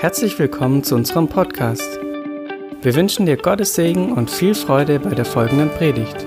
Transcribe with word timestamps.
Herzlich 0.00 0.38
willkommen 0.38 0.84
zu 0.84 0.94
unserem 0.94 1.26
Podcast. 1.28 1.98
Wir 2.82 2.94
wünschen 2.94 3.26
dir 3.26 3.36
Gottes 3.36 3.74
Segen 3.74 4.12
und 4.12 4.30
viel 4.30 4.54
Freude 4.54 5.00
bei 5.00 5.12
der 5.12 5.24
folgenden 5.24 5.70
Predigt. 5.70 6.20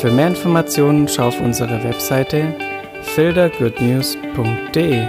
Für 0.00 0.10
mehr 0.10 0.28
Informationen 0.28 1.06
schau 1.06 1.28
auf 1.28 1.38
unsere 1.38 1.84
Webseite 1.84 2.56
fildergoodnews.de. 3.14 5.06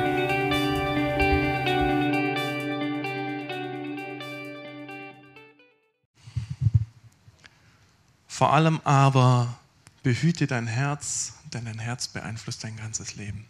Vor 8.27 8.51
allem 8.51 8.81
aber 8.83 9.57
behüte 10.03 10.47
dein 10.47 10.67
Herz, 10.67 11.35
denn 11.53 11.63
dein 11.63 11.79
Herz 11.79 12.09
beeinflusst 12.09 12.65
dein 12.65 12.75
ganzes 12.75 13.15
Leben. 13.15 13.45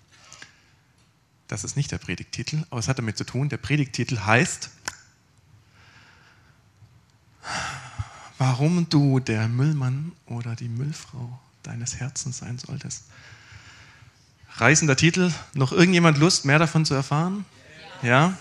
Das 1.47 1.63
ist 1.63 1.75
nicht 1.75 1.91
der 1.91 1.97
Predigtitel, 1.97 2.63
aber 2.69 2.79
es 2.79 2.87
hat 2.87 2.97
damit 2.97 3.17
zu 3.17 3.25
tun. 3.25 3.49
Der 3.49 3.57
Predigtitel 3.57 4.19
heißt, 4.19 4.69
warum 8.37 8.89
du 8.89 9.19
der 9.19 9.47
Müllmann 9.47 10.13
oder 10.25 10.55
die 10.55 10.69
Müllfrau 10.69 11.39
deines 11.63 11.99
Herzens 11.99 12.39
sein 12.39 12.57
solltest. 12.59 13.05
Reißender 14.55 14.95
Titel. 14.95 15.31
Noch 15.53 15.71
irgendjemand 15.71 16.17
Lust, 16.17 16.45
mehr 16.45 16.59
davon 16.59 16.85
zu 16.85 16.93
erfahren? 16.93 17.45
Ja? 18.01 18.37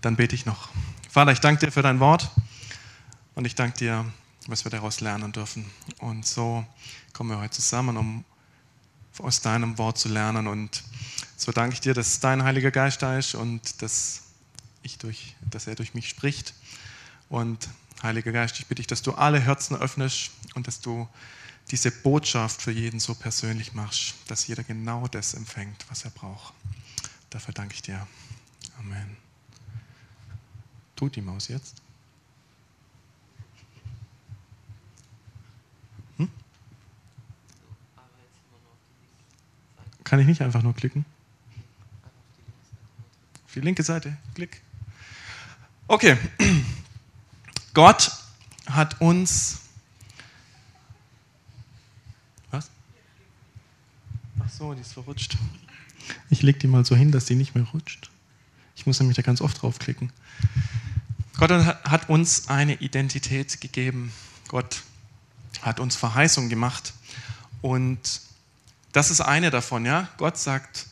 Dann 0.00 0.16
bete 0.16 0.34
ich 0.34 0.46
noch. 0.46 0.70
Vater, 1.10 1.32
ich 1.32 1.40
danke 1.40 1.66
dir 1.66 1.72
für 1.72 1.82
dein 1.82 2.00
Wort 2.00 2.30
und 3.34 3.44
ich 3.44 3.54
danke 3.54 3.78
dir, 3.78 4.04
was 4.46 4.64
wir 4.64 4.70
daraus 4.70 5.00
lernen 5.00 5.32
dürfen. 5.32 5.70
Und 5.98 6.26
so 6.26 6.64
kommen 7.12 7.30
wir 7.30 7.38
heute 7.38 7.54
zusammen, 7.54 7.96
um 7.96 8.24
aus 9.18 9.40
deinem 9.40 9.78
Wort 9.78 9.98
zu 9.98 10.08
lernen 10.08 10.46
und 10.46 10.82
so 11.36 11.52
danke 11.52 11.74
ich 11.74 11.80
dir, 11.80 11.94
dass 11.94 12.20
dein 12.20 12.42
Heiliger 12.42 12.70
Geist 12.70 13.02
da 13.02 13.18
ist 13.18 13.34
und 13.34 13.82
dass, 13.82 14.22
ich 14.82 14.98
durch, 14.98 15.36
dass 15.50 15.66
er 15.66 15.74
durch 15.74 15.94
mich 15.94 16.08
spricht. 16.08 16.54
Und 17.28 17.68
Heiliger 18.02 18.32
Geist, 18.32 18.58
ich 18.58 18.66
bitte 18.66 18.80
dich, 18.80 18.86
dass 18.86 19.02
du 19.02 19.12
alle 19.12 19.38
Herzen 19.38 19.76
öffnest 19.76 20.30
und 20.54 20.66
dass 20.66 20.80
du 20.80 21.08
diese 21.70 21.90
Botschaft 21.90 22.62
für 22.62 22.70
jeden 22.70 23.00
so 23.00 23.14
persönlich 23.14 23.74
machst, 23.74 24.14
dass 24.28 24.46
jeder 24.46 24.62
genau 24.62 25.08
das 25.08 25.34
empfängt, 25.34 25.84
was 25.88 26.04
er 26.04 26.10
braucht. 26.10 26.54
Dafür 27.30 27.52
danke 27.52 27.74
ich 27.74 27.82
dir. 27.82 28.06
Amen. 28.78 29.16
Tut 30.94 31.16
die 31.16 31.22
Maus 31.22 31.48
jetzt? 31.48 31.74
Hm? 36.16 36.30
Kann 40.04 40.20
ich 40.20 40.26
nicht 40.26 40.40
einfach 40.40 40.62
nur 40.62 40.74
klicken? 40.74 41.04
Die 43.56 43.62
linke 43.62 43.82
Seite, 43.82 44.16
Klick. 44.34 44.60
Okay. 45.88 46.16
Gott 47.74 48.12
hat 48.66 49.00
uns. 49.00 49.60
Was? 52.50 52.70
Ach 54.40 54.50
so, 54.50 54.74
die 54.74 54.82
ist 54.82 54.92
verrutscht. 54.92 55.36
Ich 56.28 56.42
lege 56.42 56.58
die 56.58 56.66
mal 56.66 56.84
so 56.84 56.94
hin, 56.94 57.12
dass 57.12 57.24
die 57.24 57.34
nicht 57.34 57.54
mehr 57.54 57.64
rutscht. 57.64 58.10
Ich 58.76 58.86
muss 58.86 59.00
nämlich 59.00 59.16
da 59.16 59.22
ganz 59.22 59.40
oft 59.40 59.62
draufklicken. 59.62 60.12
Gott 61.38 61.50
hat 61.50 62.08
uns 62.10 62.48
eine 62.48 62.74
Identität 62.74 63.60
gegeben. 63.60 64.12
Gott 64.48 64.82
hat 65.62 65.80
uns 65.80 65.96
Verheißung 65.96 66.48
gemacht. 66.48 66.92
Und 67.62 68.20
das 68.92 69.10
ist 69.10 69.22
eine 69.22 69.50
davon, 69.50 69.86
ja. 69.86 70.08
Gott 70.18 70.36
sagt, 70.36 70.86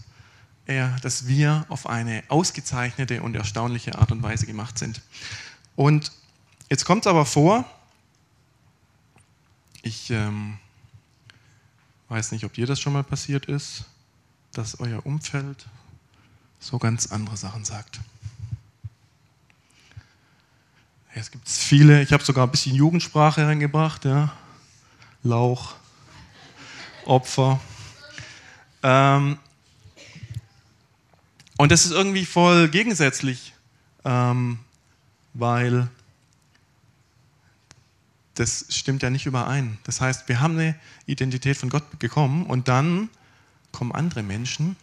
er, 0.66 0.96
dass 1.02 1.26
wir 1.26 1.66
auf 1.68 1.88
eine 1.88 2.22
ausgezeichnete 2.28 3.22
und 3.22 3.34
erstaunliche 3.36 3.98
Art 3.98 4.12
und 4.12 4.22
Weise 4.22 4.46
gemacht 4.46 4.78
sind. 4.78 5.02
Und 5.76 6.12
jetzt 6.70 6.84
kommt 6.84 7.04
es 7.04 7.06
aber 7.06 7.26
vor, 7.26 7.64
ich 9.82 10.10
ähm, 10.10 10.58
weiß 12.08 12.32
nicht, 12.32 12.44
ob 12.44 12.52
dir 12.54 12.66
das 12.66 12.80
schon 12.80 12.92
mal 12.92 13.04
passiert 13.04 13.46
ist, 13.46 13.84
dass 14.52 14.80
euer 14.80 15.04
Umfeld 15.04 15.66
so 16.60 16.78
ganz 16.78 17.08
andere 17.08 17.36
Sachen 17.36 17.64
sagt. 17.64 18.00
Es 21.16 21.30
gibt 21.30 21.48
viele, 21.48 22.02
ich 22.02 22.12
habe 22.12 22.24
sogar 22.24 22.46
ein 22.46 22.50
bisschen 22.50 22.74
Jugendsprache 22.74 23.46
reingebracht, 23.46 24.04
ja. 24.04 24.32
Lauch, 25.22 25.74
Opfer. 27.04 27.60
Ähm, 28.82 29.38
und 31.56 31.70
das 31.70 31.84
ist 31.84 31.92
irgendwie 31.92 32.24
voll 32.24 32.68
gegensätzlich, 32.68 33.54
ähm, 34.04 34.58
weil 35.32 35.88
das 38.34 38.66
stimmt 38.70 39.02
ja 39.02 39.10
nicht 39.10 39.26
überein. 39.26 39.78
Das 39.84 40.00
heißt, 40.00 40.28
wir 40.28 40.40
haben 40.40 40.58
eine 40.58 40.74
Identität 41.06 41.56
von 41.56 41.70
Gott 41.70 41.98
bekommen 41.98 42.46
und 42.46 42.68
dann 42.68 43.08
kommen 43.70 43.92
andere 43.92 44.22
Menschen 44.22 44.76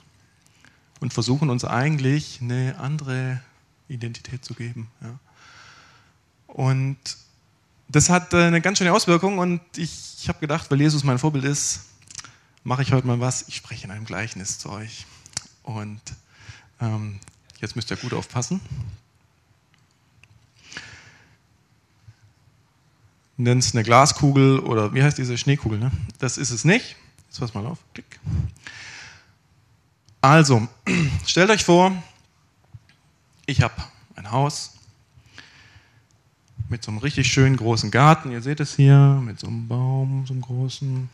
und 1.01 1.13
versuchen 1.13 1.49
uns 1.49 1.65
eigentlich 1.65 2.39
eine 2.41 2.77
andere 2.79 3.41
Identität 3.89 4.45
zu 4.45 4.53
geben. 4.53 4.89
Ja. 5.01 5.19
Und 6.47 6.97
das 7.89 8.09
hat 8.09 8.33
eine 8.33 8.61
ganz 8.61 8.77
schöne 8.77 8.93
Auswirkung 8.93 9.39
und 9.39 9.59
ich, 9.75 10.15
ich 10.19 10.29
habe 10.29 10.39
gedacht, 10.39 10.71
weil 10.71 10.79
Jesus 10.79 11.03
mein 11.03 11.19
Vorbild 11.19 11.43
ist, 11.43 11.81
mache 12.63 12.83
ich 12.83 12.93
heute 12.93 13.07
mal 13.07 13.19
was. 13.19 13.47
Ich 13.49 13.57
spreche 13.57 13.85
in 13.85 13.91
einem 13.91 14.05
Gleichnis 14.05 14.59
zu 14.59 14.69
euch. 14.69 15.05
Und 15.63 16.01
ähm, 16.81 17.19
jetzt 17.59 17.75
müsst 17.75 17.91
ihr 17.91 17.97
gut 17.97 18.13
aufpassen. 18.13 18.59
Nennt 23.37 23.63
es 23.63 23.73
eine 23.73 23.83
Glaskugel 23.83 24.59
oder 24.59 24.93
wie 24.93 25.01
heißt 25.01 25.17
diese 25.17 25.37
Schneekugel? 25.37 25.79
Ne? 25.79 25.91
Das 26.19 26.37
ist 26.37 26.51
es 26.51 26.65
nicht. 26.65 26.95
Jetzt 27.27 27.39
pass 27.39 27.53
mal 27.53 27.65
auf. 27.65 27.79
Klick. 27.93 28.19
Also, 30.21 30.67
stellt 31.25 31.49
euch 31.49 31.63
vor, 31.63 31.91
ich 33.45 33.61
habe 33.61 33.73
ein 34.15 34.29
Haus 34.31 34.73
mit 36.69 36.83
so 36.83 36.91
einem 36.91 36.99
richtig 36.99 37.31
schönen 37.31 37.57
großen 37.57 37.89
Garten. 37.91 38.31
Ihr 38.31 38.41
seht 38.41 38.59
es 38.59 38.75
hier, 38.75 39.19
mit 39.23 39.39
so 39.39 39.47
einem 39.47 39.67
Baum, 39.67 40.25
so 40.27 40.33
einem 40.33 40.41
großen. 40.41 41.09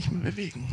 Nicht 0.00 0.12
mehr 0.12 0.30
bewegen. 0.30 0.66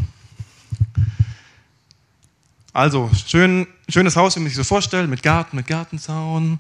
Also, 2.72 3.12
schön, 3.26 3.68
schönes 3.90 4.16
Haus, 4.16 4.36
wie 4.36 4.40
man 4.40 4.48
sich 4.48 4.56
so 4.56 4.64
vorstellt, 4.64 5.10
mit 5.10 5.22
Garten, 5.22 5.58
mit 5.58 5.68
Gartenzaun. 5.68 6.60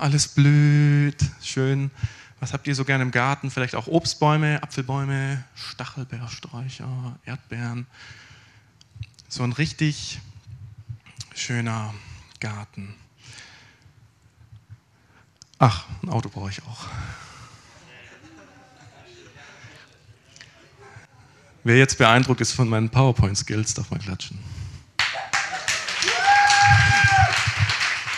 Alles 0.00 0.28
blüht, 0.28 1.24
schön. 1.42 1.90
Was 2.40 2.52
habt 2.52 2.66
ihr 2.66 2.74
so 2.74 2.84
gerne 2.84 3.02
im 3.04 3.10
Garten? 3.10 3.50
Vielleicht 3.50 3.74
auch 3.74 3.86
Obstbäume, 3.86 4.62
Apfelbäume, 4.62 5.44
Stachelbeersträucher, 5.54 7.18
Erdbeeren. 7.24 7.86
So 9.28 9.44
ein 9.44 9.52
richtig 9.52 10.20
schöner 11.34 11.94
Garten. 12.40 12.94
Ach, 15.58 15.84
ein 16.02 16.08
Auto 16.08 16.30
brauche 16.30 16.50
ich 16.50 16.62
auch. 16.64 16.86
Wer 21.68 21.76
jetzt 21.76 21.98
beeindruckt 21.98 22.40
ist 22.40 22.52
von 22.52 22.66
meinen 22.66 22.88
PowerPoint-Skills, 22.88 23.74
darf 23.74 23.90
mal 23.90 23.98
klatschen. 23.98 24.38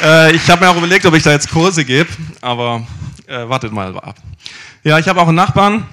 Äh, 0.00 0.36
ich 0.36 0.48
habe 0.48 0.64
mir 0.64 0.70
auch 0.70 0.76
überlegt, 0.76 1.04
ob 1.04 1.14
ich 1.14 1.24
da 1.24 1.32
jetzt 1.32 1.50
Kurse 1.50 1.84
gebe, 1.84 2.08
aber 2.42 2.86
äh, 3.26 3.48
wartet 3.48 3.72
mal 3.72 3.98
ab. 3.98 4.22
Ja, 4.84 5.00
ich 5.00 5.08
habe 5.08 5.20
auch 5.20 5.26
einen 5.26 5.34
Nachbarn, 5.34 5.84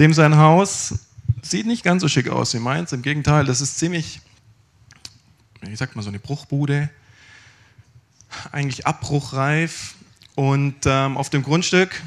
dem 0.00 0.12
sein 0.12 0.36
Haus 0.36 0.98
sieht 1.40 1.66
nicht 1.66 1.84
ganz 1.84 2.02
so 2.02 2.08
schick 2.08 2.28
aus 2.28 2.52
wie 2.52 2.58
meins. 2.58 2.92
Im 2.92 3.02
Gegenteil, 3.02 3.44
das 3.44 3.60
ist 3.60 3.78
ziemlich, 3.78 4.20
ich 5.70 5.78
sag 5.78 5.94
mal 5.94 6.02
so 6.02 6.08
eine 6.08 6.18
Bruchbude, 6.18 6.90
eigentlich 8.50 8.88
abbruchreif. 8.88 9.94
Und 10.34 10.84
ähm, 10.84 11.16
auf 11.16 11.30
dem 11.30 11.44
Grundstück 11.44 12.02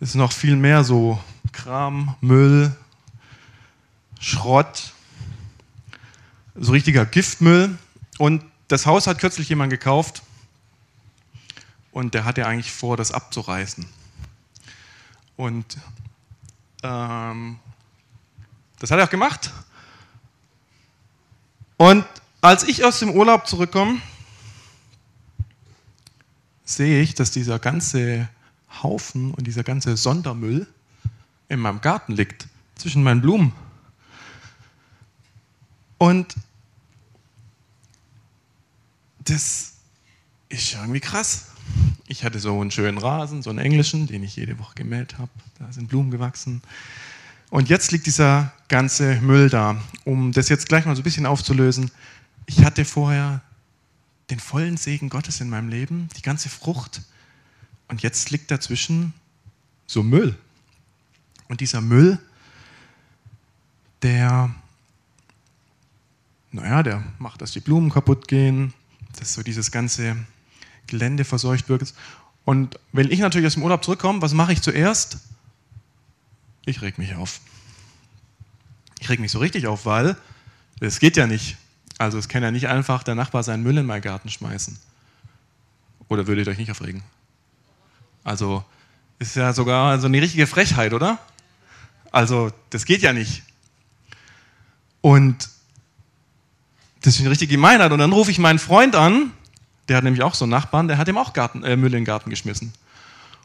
ist 0.00 0.14
noch 0.14 0.32
viel 0.32 0.56
mehr 0.56 0.82
so 0.82 1.22
Kram, 1.52 2.16
Müll, 2.20 2.74
Schrott, 4.20 4.92
so 6.54 6.72
richtiger 6.72 7.06
Giftmüll. 7.06 7.76
Und 8.18 8.44
das 8.68 8.86
Haus 8.86 9.06
hat 9.06 9.18
kürzlich 9.18 9.48
jemand 9.48 9.70
gekauft 9.70 10.22
und 11.92 12.14
der 12.14 12.24
hatte 12.24 12.46
eigentlich 12.46 12.72
vor, 12.72 12.96
das 12.96 13.12
abzureißen. 13.12 13.86
Und 15.36 15.76
ähm, 16.82 17.58
das 18.78 18.90
hat 18.90 18.98
er 18.98 19.04
auch 19.04 19.10
gemacht. 19.10 19.50
Und 21.76 22.04
als 22.40 22.64
ich 22.64 22.84
aus 22.84 22.98
dem 22.98 23.10
Urlaub 23.10 23.46
zurückkomme, 23.46 24.00
sehe 26.64 27.02
ich, 27.02 27.14
dass 27.14 27.30
dieser 27.30 27.58
ganze 27.58 28.28
Haufen 28.82 29.32
und 29.34 29.46
dieser 29.46 29.62
ganze 29.62 29.96
Sondermüll 29.96 30.66
in 31.52 31.60
meinem 31.60 31.80
Garten 31.80 32.12
liegt. 32.12 32.48
zwischen 32.74 33.02
meinen 33.04 33.20
Blumen. 33.20 33.52
Und 35.98 36.34
das 39.20 39.74
ist 40.48 40.74
irgendwie 40.74 40.98
krass. 40.98 41.52
Ich 42.08 42.24
hatte 42.24 42.40
so 42.40 42.60
einen 42.60 42.72
schönen 42.72 42.98
Rasen, 42.98 43.42
so 43.42 43.50
einen 43.50 43.60
englischen, 43.60 44.08
den 44.08 44.24
ich 44.24 44.34
jede 44.34 44.58
Woche 44.58 44.74
gemäht 44.74 45.18
habe. 45.18 45.30
Da 45.60 45.70
sind 45.70 45.88
Blumen 45.88 46.10
gewachsen. 46.10 46.60
Und 47.50 47.68
jetzt 47.68 47.92
liegt 47.92 48.06
dieser 48.06 48.52
ganze 48.68 49.20
Müll 49.20 49.48
da. 49.48 49.80
Um 50.04 50.32
das 50.32 50.48
jetzt 50.48 50.68
gleich 50.68 50.86
mal 50.86 50.96
so 50.96 51.02
ein 51.02 51.04
bisschen 51.04 51.26
aufzulösen. 51.26 51.90
Ich 52.46 52.64
hatte 52.64 52.84
vorher 52.84 53.42
den 54.30 54.40
vollen 54.40 54.76
Segen 54.78 55.08
Gottes 55.08 55.40
in 55.40 55.50
meinem 55.50 55.68
Leben, 55.68 56.08
die 56.16 56.22
ganze 56.22 56.48
Frucht. 56.48 57.02
Und 57.88 58.02
jetzt 58.02 58.30
liegt 58.30 58.50
dazwischen 58.50 59.12
so 59.86 60.02
Müll. 60.02 60.36
Und 61.48 61.60
dieser 61.60 61.80
Müll, 61.80 62.18
der, 64.02 64.54
naja, 66.50 66.82
der 66.82 67.02
macht, 67.18 67.42
dass 67.42 67.52
die 67.52 67.60
Blumen 67.60 67.90
kaputt 67.90 68.28
gehen, 68.28 68.72
dass 69.18 69.34
so 69.34 69.42
dieses 69.42 69.70
ganze 69.70 70.16
Gelände 70.86 71.24
verseucht 71.24 71.68
wird. 71.68 71.94
Und 72.44 72.78
wenn 72.92 73.10
ich 73.10 73.20
natürlich 73.20 73.46
aus 73.46 73.54
dem 73.54 73.62
Urlaub 73.62 73.84
zurückkomme, 73.84 74.22
was 74.22 74.34
mache 74.34 74.52
ich 74.52 74.62
zuerst? 74.62 75.18
Ich 76.64 76.82
reg 76.82 76.98
mich 76.98 77.14
auf. 77.14 77.40
Ich 79.00 79.08
reg 79.08 79.20
mich 79.20 79.32
so 79.32 79.38
richtig 79.38 79.66
auf, 79.66 79.86
weil 79.86 80.16
es 80.80 81.00
geht 81.00 81.16
ja 81.16 81.26
nicht. 81.26 81.56
Also 81.98 82.18
es 82.18 82.28
kann 82.28 82.42
ja 82.42 82.50
nicht 82.50 82.68
einfach 82.68 83.02
der 83.02 83.14
Nachbar 83.14 83.42
seinen 83.42 83.62
Müll 83.62 83.78
in 83.78 83.86
meinen 83.86 84.02
Garten 84.02 84.28
schmeißen. 84.28 84.78
Oder 86.08 86.26
würdet 86.26 86.46
ihr 86.46 86.50
euch 86.50 86.58
nicht 86.58 86.70
aufregen? 86.70 87.02
Also 88.24 88.64
ist 89.18 89.36
ja 89.36 89.52
sogar 89.52 89.98
so 90.00 90.06
eine 90.06 90.20
richtige 90.20 90.46
Frechheit, 90.46 90.92
oder? 90.92 91.18
Also 92.12 92.52
das 92.70 92.84
geht 92.84 93.02
ja 93.02 93.12
nicht. 93.12 93.42
Und 95.00 95.48
das 97.00 97.14
ist 97.14 97.20
eine 97.20 97.30
richtige 97.30 97.54
Gemeinheit. 97.54 97.90
Und 97.90 97.98
dann 97.98 98.12
rufe 98.12 98.30
ich 98.30 98.38
meinen 98.38 98.58
Freund 98.58 98.94
an, 98.94 99.32
der 99.88 99.96
hat 99.96 100.04
nämlich 100.04 100.22
auch 100.22 100.34
so 100.34 100.44
einen 100.44 100.50
Nachbarn, 100.50 100.86
der 100.88 100.98
hat 100.98 101.08
ihm 101.08 101.18
auch 101.18 101.32
Garten, 101.32 101.64
äh, 101.64 101.76
Müll 101.76 101.88
in 101.88 102.00
den 102.00 102.04
Garten 102.04 102.30
geschmissen. 102.30 102.72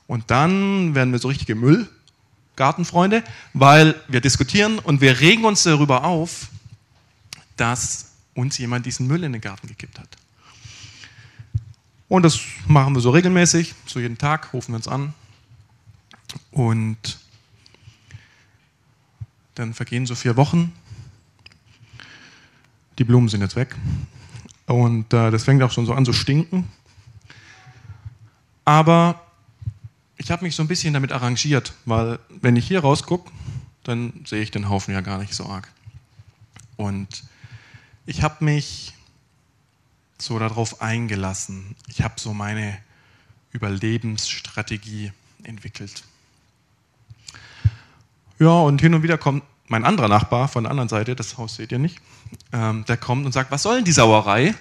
Und 0.06 0.30
dann 0.30 0.94
werden 0.94 1.12
wir 1.12 1.20
so 1.20 1.28
richtige 1.28 1.56
Müllgartenfreunde, 1.56 3.24
weil 3.54 3.96
wir 4.08 4.22
diskutieren 4.22 4.80
und 4.80 5.02
wir 5.02 5.20
regen 5.20 5.46
uns 5.46 5.64
darüber 5.64 6.04
auf, 6.04 6.48
dass 7.56 8.12
uns 8.36 8.58
jemand 8.58 8.86
diesen 8.86 9.08
Müll 9.08 9.24
in 9.24 9.34
den 9.34 9.42
Garten 9.42 9.68
gekippt 9.68 10.00
hat. 10.00 10.10
Und 12.08 12.24
das 12.24 12.40
machen 12.68 12.94
wir 12.94 13.02
so 13.02 13.10
regelmäßig, 13.10 13.74
so 13.86 14.00
jeden 14.00 14.18
Tag 14.18 14.54
rufen 14.54 14.72
wir 14.74 14.78
uns 14.78 14.88
an. 14.88 15.14
Und 16.52 17.18
dann 19.58 19.74
vergehen 19.74 20.06
so 20.06 20.16
vier 20.16 20.38
Wochen. 20.38 20.74
Die 22.98 23.04
Blumen 23.04 23.30
sind 23.30 23.42
jetzt 23.42 23.56
weg. 23.56 23.76
Und 24.66 25.14
äh, 25.14 25.32
das 25.32 25.44
fängt 25.44 25.62
auch 25.64 25.72
schon 25.72 25.86
so 25.86 25.94
an 25.94 26.06
zu 26.06 26.14
stinken. 26.14 26.68
Aber 28.66 29.22
ich 30.18 30.32
habe 30.32 30.44
mich 30.44 30.56
so 30.56 30.64
ein 30.64 30.68
bisschen 30.68 30.94
damit 30.94 31.12
arrangiert, 31.12 31.74
weil 31.86 32.20
wenn 32.42 32.56
ich 32.56 32.68
hier 32.68 32.82
rausgucke, 32.82 33.32
dann 33.84 34.26
sehe 34.26 34.42
ich 34.42 34.52
den 34.52 34.68
Haufen 34.68 34.94
ja 34.94 35.02
gar 35.02 35.20
nicht 35.20 35.34
so 35.34 35.46
arg. 35.46 35.72
Und 36.76 37.24
ich 38.06 38.24
habe 38.24 38.44
mich 38.44 38.94
so 40.18 40.38
darauf 40.40 40.82
eingelassen. 40.82 41.76
Ich 41.88 42.02
habe 42.02 42.16
so 42.18 42.34
meine 42.34 42.78
Überlebensstrategie 43.52 45.12
entwickelt. 45.44 46.04
Ja, 48.40 48.50
und 48.50 48.82
hin 48.82 48.94
und 48.94 49.04
wieder 49.04 49.18
kommt 49.18 49.44
mein 49.68 49.84
anderer 49.84 50.08
Nachbar 50.08 50.48
von 50.48 50.64
der 50.64 50.72
anderen 50.72 50.90
Seite, 50.90 51.16
das 51.16 51.38
Haus 51.38 51.56
seht 51.56 51.72
ihr 51.72 51.80
nicht, 51.80 52.00
ähm, 52.54 52.86
der 52.86 52.98
kommt 52.98 53.26
und 53.26 53.32
sagt, 53.32 53.52
was 53.52 53.64
soll 53.64 53.78
denn 53.78 53.86
die 53.86 53.92
Sauerei? 53.92 54.56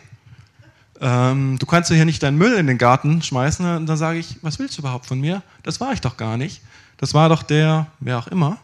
Ähm, 1.01 1.59
du 1.59 1.67
kannst 1.67 1.91
ja 1.91 1.97
hier 1.97 2.05
nicht 2.05 2.23
deinen 2.23 2.39
Müll 2.39 2.55
in 2.55 2.67
den 2.67 2.79
Garten 2.79 3.23
schmeißen. 3.23 3.77
Und 3.77 3.87
dann 3.87 3.97
sage 3.97 4.19
ich, 4.19 4.39
was 4.43 4.59
willst 4.59 4.77
du 4.77 4.83
überhaupt 4.83 5.07
von 5.07 5.21
mir? 5.21 5.43
Das 5.63 5.81
war 5.81 5.93
ich 5.93 6.01
doch 6.01 6.17
gar 6.17 6.37
nicht. 6.37 6.63
Das 6.97 7.13
war 7.15 7.29
doch 7.29 7.43
der, 7.43 7.87
wer 8.01 8.19
auch 8.19 8.29
immer. 8.29 8.59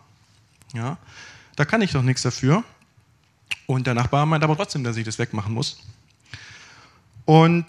Ja, 0.72 0.96
da 1.56 1.64
kann 1.64 1.82
ich 1.82 1.92
doch 1.92 2.02
nichts 2.02 2.22
dafür. 2.22 2.64
Und 3.66 3.86
der 3.86 3.94
Nachbar 3.94 4.24
meint 4.26 4.42
aber 4.42 4.56
trotzdem, 4.56 4.84
dass 4.84 4.96
ich 4.96 5.04
das 5.04 5.18
wegmachen 5.18 5.52
muss. 5.52 5.78
Und 7.26 7.66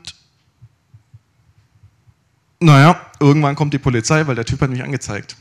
naja, 2.59 2.99
irgendwann 3.19 3.55
kommt 3.55 3.73
die 3.73 3.79
Polizei, 3.79 4.25
weil 4.25 4.35
der 4.35 4.45
Typ 4.45 4.61
hat 4.61 4.69
mich 4.69 4.83
angezeigt. 4.83 5.35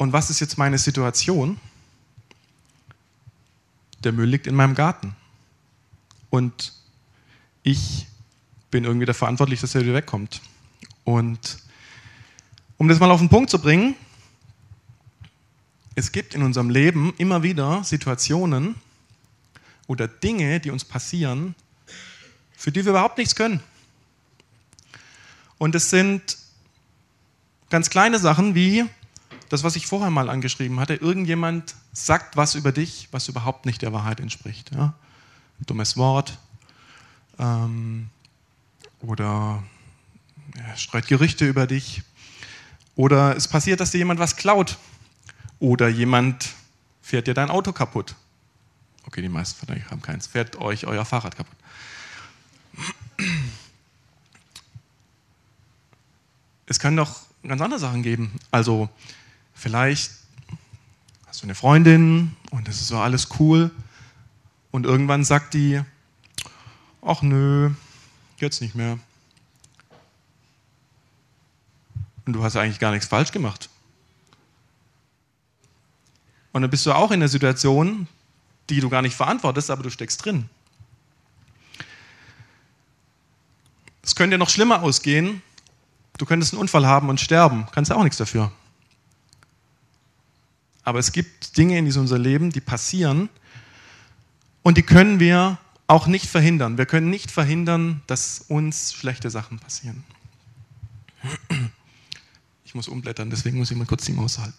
Und 0.00 0.14
was 0.14 0.30
ist 0.30 0.40
jetzt 0.40 0.56
meine 0.56 0.78
Situation? 0.78 1.60
Der 4.02 4.12
Müll 4.12 4.30
liegt 4.30 4.46
in 4.46 4.54
meinem 4.54 4.74
Garten. 4.74 5.14
Und 6.30 6.72
ich 7.62 8.06
bin 8.70 8.84
irgendwie 8.84 9.04
dafür 9.04 9.18
verantwortlich, 9.18 9.60
dass 9.60 9.74
er 9.74 9.82
wieder 9.82 9.92
wegkommt. 9.92 10.40
Und 11.04 11.58
um 12.78 12.88
das 12.88 12.98
mal 12.98 13.10
auf 13.10 13.20
den 13.20 13.28
Punkt 13.28 13.50
zu 13.50 13.58
bringen, 13.58 13.94
es 15.96 16.12
gibt 16.12 16.34
in 16.34 16.44
unserem 16.44 16.70
Leben 16.70 17.12
immer 17.18 17.42
wieder 17.42 17.84
Situationen 17.84 18.76
oder 19.86 20.08
Dinge, 20.08 20.60
die 20.60 20.70
uns 20.70 20.82
passieren, 20.82 21.54
für 22.56 22.72
die 22.72 22.86
wir 22.86 22.92
überhaupt 22.92 23.18
nichts 23.18 23.36
können. 23.36 23.62
Und 25.58 25.74
es 25.74 25.90
sind 25.90 26.38
ganz 27.68 27.90
kleine 27.90 28.18
Sachen 28.18 28.54
wie 28.54 28.88
das, 29.50 29.64
was 29.64 29.76
ich 29.76 29.86
vorher 29.86 30.10
mal 30.10 30.30
angeschrieben 30.30 30.80
hatte. 30.80 30.94
Irgendjemand 30.94 31.74
sagt 31.92 32.36
was 32.36 32.54
über 32.54 32.72
dich, 32.72 33.08
was 33.10 33.28
überhaupt 33.28 33.66
nicht 33.66 33.82
der 33.82 33.92
Wahrheit 33.92 34.20
entspricht. 34.20 34.72
Ja? 34.72 34.94
Ein 35.58 35.66
dummes 35.66 35.96
Wort 35.96 36.38
ähm, 37.38 38.08
oder 39.00 39.62
er 40.54 40.76
streut 40.76 41.08
Gerüchte 41.08 41.46
über 41.46 41.66
dich. 41.66 42.02
Oder 42.94 43.36
es 43.36 43.48
passiert, 43.48 43.80
dass 43.80 43.90
dir 43.90 43.98
jemand 43.98 44.20
was 44.20 44.36
klaut 44.36 44.78
oder 45.58 45.88
jemand 45.88 46.50
fährt 47.02 47.26
dir 47.26 47.34
dein 47.34 47.50
Auto 47.50 47.72
kaputt. 47.72 48.14
Okay, 49.06 49.22
die 49.22 49.28
meisten 49.28 49.66
von 49.66 49.74
euch 49.74 49.90
haben 49.90 50.02
keins. 50.02 50.28
Fährt 50.28 50.56
euch 50.56 50.86
euer 50.86 51.04
Fahrrad 51.04 51.36
kaputt. 51.36 51.56
Es 56.66 56.78
können 56.78 56.96
doch 56.96 57.22
ganz 57.42 57.60
andere 57.60 57.80
Sachen 57.80 58.04
geben. 58.04 58.32
Also 58.52 58.88
vielleicht 59.60 60.12
hast 61.26 61.42
du 61.42 61.46
eine 61.46 61.54
Freundin 61.54 62.34
und 62.50 62.66
es 62.66 62.80
ist 62.80 62.88
so 62.88 62.98
alles 62.98 63.28
cool 63.38 63.70
und 64.70 64.86
irgendwann 64.86 65.22
sagt 65.22 65.52
die, 65.54 65.82
ach 67.02 67.20
nö, 67.20 67.70
jetzt 68.38 68.62
nicht 68.62 68.74
mehr. 68.74 68.98
Und 72.24 72.32
du 72.32 72.42
hast 72.42 72.56
eigentlich 72.56 72.78
gar 72.78 72.90
nichts 72.90 73.06
falsch 73.06 73.32
gemacht. 73.32 73.68
Und 76.52 76.62
dann 76.62 76.70
bist 76.70 76.86
du 76.86 76.92
auch 76.92 77.10
in 77.10 77.20
einer 77.20 77.28
Situation, 77.28 78.08
die 78.70 78.80
du 78.80 78.88
gar 78.88 79.02
nicht 79.02 79.14
verantwortest, 79.14 79.70
aber 79.70 79.82
du 79.82 79.90
steckst 79.90 80.24
drin. 80.24 80.48
Es 84.02 84.14
könnte 84.14 84.38
noch 84.38 84.48
schlimmer 84.48 84.82
ausgehen. 84.82 85.42
Du 86.16 86.24
könntest 86.24 86.52
einen 86.52 86.60
Unfall 86.60 86.86
haben 86.86 87.08
und 87.08 87.20
sterben. 87.20 87.66
Kannst 87.72 87.90
ja 87.90 87.96
auch 87.96 88.02
nichts 88.02 88.16
dafür. 88.16 88.50
Aber 90.82 90.98
es 90.98 91.12
gibt 91.12 91.56
Dinge 91.56 91.78
in 91.78 91.86
unser 91.86 92.18
Leben, 92.18 92.50
die 92.50 92.60
passieren 92.60 93.28
und 94.62 94.76
die 94.76 94.82
können 94.82 95.20
wir 95.20 95.58
auch 95.86 96.06
nicht 96.06 96.26
verhindern. 96.26 96.78
Wir 96.78 96.86
können 96.86 97.10
nicht 97.10 97.30
verhindern, 97.30 98.02
dass 98.06 98.40
uns 98.48 98.92
schlechte 98.92 99.30
Sachen 99.30 99.58
passieren. 99.58 100.04
Ich 102.64 102.74
muss 102.74 102.86
umblättern, 102.86 103.30
deswegen 103.30 103.58
muss 103.58 103.70
ich 103.70 103.76
mal 103.76 103.86
kurz 103.86 104.04
die 104.04 104.12
Maus 104.12 104.38
halten. 104.38 104.54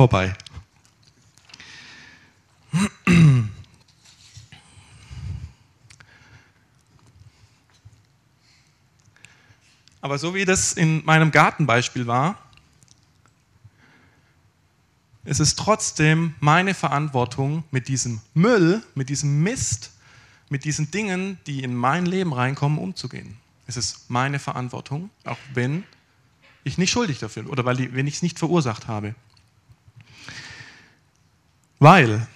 vorbei. 0.00 0.32
Aber 10.10 10.18
so 10.18 10.34
wie 10.34 10.44
das 10.44 10.72
in 10.72 11.04
meinem 11.04 11.30
Gartenbeispiel 11.30 12.08
war, 12.08 12.36
ist 15.24 15.38
es 15.38 15.54
trotzdem 15.54 16.34
meine 16.40 16.74
Verantwortung, 16.74 17.62
mit 17.70 17.86
diesem 17.86 18.20
Müll, 18.34 18.82
mit 18.96 19.08
diesem 19.08 19.44
Mist, 19.44 19.92
mit 20.48 20.64
diesen 20.64 20.90
Dingen, 20.90 21.38
die 21.46 21.62
in 21.62 21.76
mein 21.76 22.06
Leben 22.06 22.32
reinkommen, 22.32 22.80
umzugehen. 22.80 23.36
Es 23.68 23.76
ist 23.76 24.10
meine 24.10 24.40
Verantwortung, 24.40 25.10
auch 25.22 25.38
wenn 25.54 25.84
ich 26.64 26.76
nicht 26.76 26.90
schuldig 26.90 27.20
dafür 27.20 27.48
oder 27.48 27.64
weil, 27.64 27.94
wenn 27.94 28.08
ich 28.08 28.14
es 28.14 28.22
nicht 28.22 28.40
verursacht 28.40 28.88
habe. 28.88 29.14
Weil, 31.78 32.26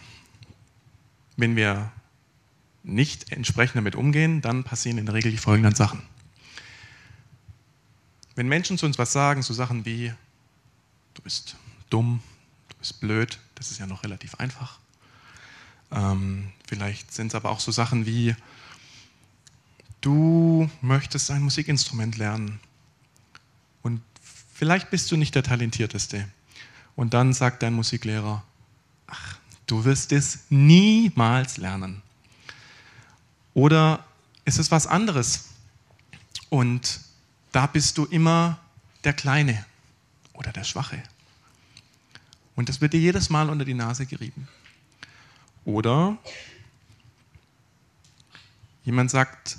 wenn 1.37 1.57
wir 1.57 1.91
nicht 2.85 3.33
entsprechend 3.33 3.75
damit 3.75 3.97
umgehen, 3.97 4.43
dann 4.43 4.63
passieren 4.63 4.99
in 4.99 5.07
der 5.07 5.17
Regel 5.17 5.33
die 5.33 5.39
folgenden 5.39 5.75
Sachen. 5.75 6.14
Wenn 8.35 8.49
Menschen 8.49 8.79
zu 8.79 8.87
uns 8.87 8.99
was 8.99 9.13
sagen, 9.13 9.43
so 9.43 9.55
Sachen 9.55 9.85
wie, 9.85 10.13
du 11.15 11.23
bist 11.23 11.57
dumm, 11.91 12.21
du 12.69 12.77
bist 12.77 13.01
blöd, 13.01 13.39
das 13.55 13.71
ist 13.71 13.79
ja 13.79 13.87
noch 13.87 14.03
relativ 14.03 14.35
einfach. 14.37 14.79
Ähm, 15.93 16.51
vielleicht 16.67 17.13
sind 17.13 17.29
es 17.29 17.35
aber 17.35 17.51
auch 17.51 17.61
so 17.61 17.71
Sachen 17.71 18.07
wie, 18.07 18.35
du 20.01 20.69
möchtest 20.81 21.31
ein 21.31 21.43
Musikinstrument 21.43 22.17
lernen 22.17 22.61
und 23.83 24.03
vielleicht 24.53 24.91
bist 24.91 25.11
du 25.11 25.17
nicht 25.17 25.35
der 25.35 25.43
Talentierteste. 25.43 26.29
Und 26.97 27.15
dann 27.15 27.33
sagt 27.33 27.63
dein 27.63 27.75
Musiklehrer, 27.75 28.45
ach, 29.07 29.39
du 29.67 29.85
wirst 29.85 30.13
es 30.13 30.45
niemals 30.49 31.57
lernen. 31.57 32.03
Oder 33.53 34.05
ist 34.45 34.59
es 34.59 34.71
was 34.71 34.87
anderes? 34.87 35.51
Und 36.51 37.01
da 37.55 37.69
bist 37.69 37.99
du 37.99 38.05
immer 38.07 38.59
der 39.05 39.13
Kleine 39.13 39.65
oder 40.33 40.51
der 40.51 40.65
Schwache. 40.65 41.01
Und 42.57 42.69
das 42.69 42.81
wird 42.81 42.95
dir 42.95 43.01
jedes 43.01 43.31
Mal 43.31 43.49
unter 43.49 43.65
die 43.65 43.75
Nase 43.75 44.07
gerieben. 44.07 44.49
Oder 45.65 46.19
jemand 48.85 49.13
sagt, 49.13 49.59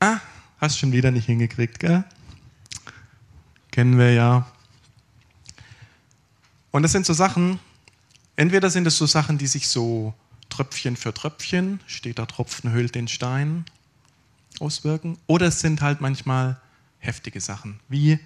ah, 0.00 0.18
hast 0.60 0.78
schon 0.78 0.90
wieder 0.90 1.12
nicht 1.12 1.26
hingekriegt, 1.26 1.78
gell? 1.78 2.02
Kennen 3.70 3.96
wir 3.96 4.12
ja. 4.12 4.50
Und 6.72 6.82
das 6.82 6.90
sind 6.90 7.06
so 7.06 7.12
Sachen, 7.12 7.60
entweder 8.34 8.68
sind 8.68 8.86
es 8.88 8.96
so 8.96 9.06
Sachen, 9.06 9.38
die 9.38 9.46
sich 9.46 9.68
so 9.68 10.12
Tröpfchen 10.48 10.96
für 10.96 11.14
Tröpfchen, 11.14 11.78
steht 11.86 12.18
da 12.18 12.26
Tropfen 12.26 12.72
höhlt 12.72 12.96
den 12.96 13.06
Stein, 13.06 13.64
auswirken, 14.58 15.18
oder 15.28 15.46
es 15.46 15.60
sind 15.60 15.82
halt 15.82 16.00
manchmal 16.00 16.60
heftige 17.00 17.40
Sachen, 17.40 17.80
wie 17.88 18.18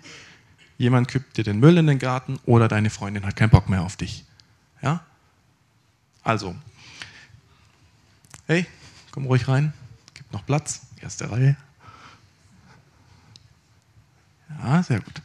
jemand 0.76 1.09
kippt 1.09 1.37
dir 1.37 1.45
den 1.45 1.61
Müll 1.61 1.78
in 1.78 1.87
den 1.87 1.99
Garten 1.99 2.38
oder 2.45 2.69
deine 2.69 2.90
Freundin 2.90 3.25
hat 3.25 3.37
keinen 3.37 3.50
Bock 3.50 3.69
mehr 3.69 3.83
auf 3.83 3.97
dich. 3.97 4.25
Ja? 4.83 5.04
Also, 6.23 6.54
hey, 8.47 8.66
komm 9.11 9.26
ruhig 9.26 9.49
rein, 9.49 9.73
gibt 10.14 10.33
noch 10.33 10.45
Platz, 10.45 10.83
erste 11.00 11.31
Reihe. 11.31 11.57
Ja, 14.62 14.83
sehr 14.83 15.00
gut. 15.00 15.23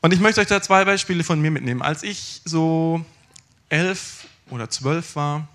Und 0.00 0.12
ich 0.12 0.20
möchte 0.20 0.40
euch 0.40 0.48
da 0.48 0.60
zwei 0.60 0.84
Beispiele 0.84 1.22
von 1.22 1.40
mir 1.40 1.50
mitnehmen. 1.50 1.80
Als 1.80 2.02
ich 2.02 2.42
so 2.44 3.04
elf 3.68 4.26
oder 4.50 4.68
zwölf 4.68 5.14
war, 5.16 5.48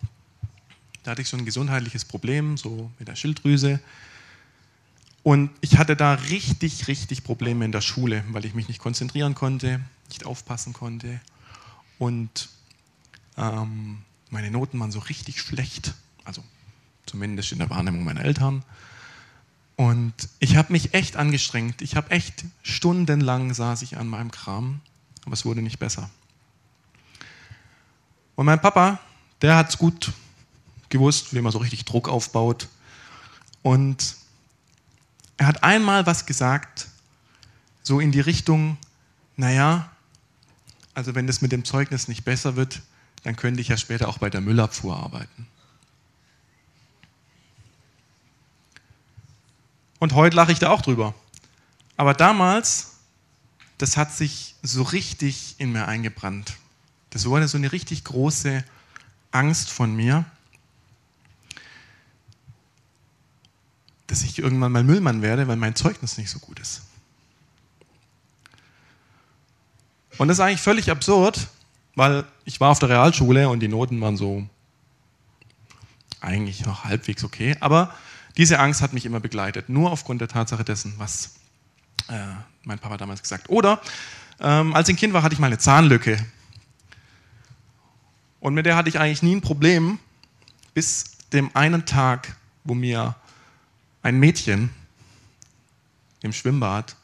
da 1.03 1.12
hatte 1.12 1.22
ich 1.22 1.29
so 1.29 1.38
ein 1.38 1.46
gesundheitliches 1.46 2.05
Problem, 2.05 2.57
so 2.57 2.91
mit 2.98 3.07
der 3.07 3.15
Schilddrüse. 3.15 3.79
Und 5.27 5.51
ich 5.60 5.77
hatte 5.77 5.98
da 5.98 6.13
richtig, 6.13 6.88
richtig 6.88 7.25
Probleme 7.25 7.65
in 7.65 7.74
der 7.74 7.81
Schule, 7.81 8.24
weil 8.29 8.46
ich 8.46 8.53
mich 8.53 8.69
nicht 8.69 8.79
konzentrieren 8.79 9.36
konnte, 9.36 9.81
nicht 10.07 10.25
aufpassen 10.25 10.72
konnte. 10.72 11.19
Und 12.00 12.48
ähm, 13.36 14.03
meine 14.29 14.50
Noten 14.51 14.79
waren 14.79 14.93
so 14.93 15.00
richtig 15.00 15.41
schlecht, 15.41 15.96
also 16.24 16.41
zumindest 17.05 17.51
in 17.51 17.60
der 17.60 17.69
Wahrnehmung 17.69 18.05
meiner 18.05 18.24
Eltern. 18.24 18.63
Und 19.75 20.13
ich 20.39 20.55
habe 20.55 20.72
mich 20.72 20.93
echt 20.93 21.17
angestrengt. 21.17 21.81
Ich 21.81 21.98
habe 21.98 22.12
echt 22.12 22.46
stundenlang 22.63 23.53
saß 23.53 23.81
ich 23.81 23.98
an 23.98 24.07
meinem 24.07 24.31
Kram, 24.31 24.79
aber 25.25 25.34
es 25.34 25.43
wurde 25.43 25.62
nicht 25.62 25.77
besser. 25.77 26.10
Und 28.38 28.46
mein 28.46 28.62
Papa, 28.62 29.01
der 29.41 29.57
hat 29.57 29.72
es 29.72 29.77
gut 29.77 30.13
gewusst, 30.88 31.34
wie 31.34 31.41
man 31.41 31.51
so 31.51 31.57
richtig 31.57 31.84
Druck 31.84 32.07
aufbaut. 32.07 32.69
Und 33.62 34.15
er 35.38 35.48
hat 35.48 35.63
einmal 35.63 36.06
was 36.06 36.25
gesagt, 36.25 36.88
so 37.84 38.00
in 38.00 38.12
die 38.12 38.20
Richtung, 38.20 38.77
naja, 39.36 39.89
also 40.94 41.15
wenn 41.15 41.27
das 41.27 41.41
mit 41.41 41.51
dem 41.51 41.63
Zeugnis 41.63 42.08
nicht 42.08 42.25
besser 42.25 42.56
wird, 42.56 42.82
dann 43.24 43.36
könnte 43.36 43.62
ich 43.62 43.67
ja 43.67 43.77
später 43.77 44.08
auch 44.08 44.17
bei 44.17 44.29
der 44.29 44.41
Müllabfuhr 44.41 44.98
arbeiten. 44.98 45.48
Und 50.00 50.13
heute 50.13 50.36
lache 50.36 50.51
ich 50.51 50.60
da 50.60 50.70
auch 50.70 50.82
drüber. 50.82 51.13
Aber 51.98 52.13
damals, 52.13 52.98
das 53.77 53.98
hat 53.98 54.13
sich 54.13 54.56
so 54.62 54.84
richtig 54.84 55.56
in 55.60 55.72
mir 55.72 55.88
eingebrannt. 55.88 56.58
Das 57.10 57.25
wurde 57.25 57.48
so 57.48 57.58
eine 57.58 57.72
richtig 57.72 58.03
große 58.03 58.63
Angst 59.32 59.70
von 59.70 59.96
mir. 59.96 60.25
Dass 64.17 64.24
ich 64.24 64.39
irgendwann 64.39 64.71
mal 64.71 64.83
Müllmann 64.83 65.21
werde, 65.21 65.47
weil 65.47 65.57
mein 65.57 65.75
Zeugnis 65.75 66.17
nicht 66.17 66.31
so 66.31 66.39
gut 66.39 66.59
ist. 66.59 66.81
Und 70.17 70.27
das 70.27 70.38
ist 70.38 70.43
eigentlich 70.43 70.62
völlig 70.62 70.89
absurd, 70.89 71.47
weil 71.95 72.24
ich 72.43 72.59
war 72.59 72.71
auf 72.71 72.79
der 72.79 72.89
Realschule 72.89 73.47
und 73.50 73.59
die 73.59 73.67
Noten 73.67 74.01
waren 74.01 74.17
so 74.17 74.47
eigentlich 76.19 76.65
noch 76.65 76.86
halbwegs 76.86 77.24
okay, 77.24 77.55
aber 77.59 77.93
diese 78.38 78.59
Angst 78.59 78.81
hat 78.81 78.93
mich 78.93 79.05
immer 79.05 79.19
begleitet, 79.19 79.69
nur 79.69 79.91
aufgrund 79.91 80.19
der 80.19 80.27
Tatsache 80.27 80.63
dessen, 80.63 80.95
was 80.97 81.36
äh, 82.07 82.17
mein 82.63 82.79
Papa 82.79 82.97
damals 82.97 83.21
gesagt 83.21 83.43
hat. 83.43 83.50
Oder 83.51 83.79
ähm, 84.39 84.74
als 84.74 84.89
ich 84.89 84.95
ein 84.95 84.97
Kind 84.97 85.13
war, 85.13 85.21
hatte 85.21 85.33
ich 85.33 85.39
mal 85.39 85.47
eine 85.47 85.59
Zahnlücke. 85.59 86.17
Und 88.39 88.55
mit 88.55 88.65
der 88.65 88.75
hatte 88.75 88.89
ich 88.89 89.00
eigentlich 89.00 89.21
nie 89.21 89.36
ein 89.36 89.41
Problem, 89.41 90.00
bis 90.74 91.05
dem 91.33 91.55
einen 91.55 91.86
Tag, 91.86 92.36
wo 92.63 92.74
mir 92.74 93.15
ein 94.07 94.19
Mädchen 94.19 94.69
im 96.21 96.31
Schwimmbad 96.31 96.95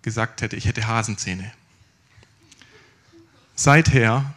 gesagt 0.00 0.40
hätte, 0.40 0.56
ich 0.56 0.64
hätte 0.64 0.86
Hasenzähne. 0.86 1.52
Seither, 3.54 4.32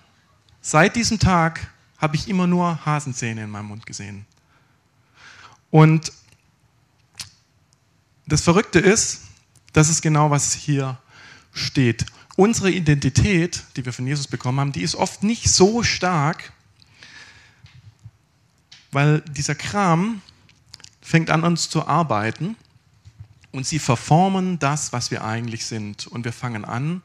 seit 0.62 0.98
diesem 0.98 1.20
Tag, 1.20 1.72
habe 1.98 2.18
ich 2.18 2.28
immer 2.28 2.46
nur 2.46 2.86
Hasenzähne 2.86 3.46
in 3.46 3.50
meinem 3.50 3.68
Mund 3.68 3.86
gesehen. 3.86 4.26
Und 5.72 6.12
das 8.26 8.42
Verrückte 8.42 8.80
ist, 8.80 9.22
das 9.72 9.88
ist 9.88 10.02
genau, 10.02 10.30
was 10.30 10.52
hier 10.54 10.98
steht. 11.54 12.06
Unsere 12.36 12.70
Identität, 12.70 13.64
die 13.78 13.86
wir 13.86 13.94
von 13.94 14.06
Jesus 14.06 14.28
bekommen 14.28 14.60
haben, 14.60 14.74
die 14.74 14.82
ist 14.82 14.96
oft 14.96 15.24
nicht 15.24 15.50
so 15.50 15.84
stark, 15.84 16.52
weil 18.92 19.22
dieser 19.22 19.56
Kram, 19.56 20.22
fängt 21.04 21.30
an, 21.30 21.44
uns 21.44 21.70
zu 21.70 21.86
arbeiten 21.86 22.56
und 23.52 23.68
sie 23.68 23.80
verformen 23.80 24.58
das, 24.58 24.94
was 24.94 25.12
wir 25.12 25.24
eigentlich 25.24 25.66
sind. 25.66 26.08
Und 26.08 26.26
wir 26.26 26.34
fangen 26.34 26.66
an, 26.66 27.04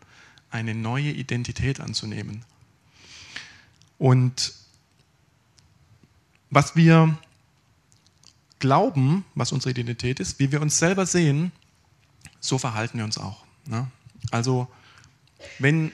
eine 0.51 0.75
neue 0.75 1.11
Identität 1.11 1.81
anzunehmen. 1.81 2.45
Und 3.99 4.55
was 6.51 6.77
wir 6.77 7.19
glauben, 8.61 9.25
was 9.35 9.53
unsere 9.53 9.71
Identität 9.71 10.21
ist, 10.21 10.39
wie 10.39 10.51
wir 10.51 10.63
uns 10.63 10.79
selber 10.79 11.05
sehen, 11.05 11.53
so 12.41 12.57
verhalten 12.57 12.99
wir 12.99 13.05
uns 13.05 13.19
auch. 13.19 13.45
Ne? 13.67 13.87
Also, 14.31 14.69
wenn 15.59 15.93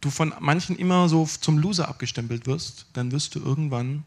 du 0.00 0.10
von 0.10 0.34
manchen 0.40 0.76
immer 0.76 1.08
so 1.08 1.26
zum 1.26 1.58
Loser 1.58 1.88
abgestempelt 1.88 2.46
wirst, 2.46 2.86
dann 2.92 3.12
wirst 3.12 3.34
du 3.34 3.40
irgendwann 3.40 4.04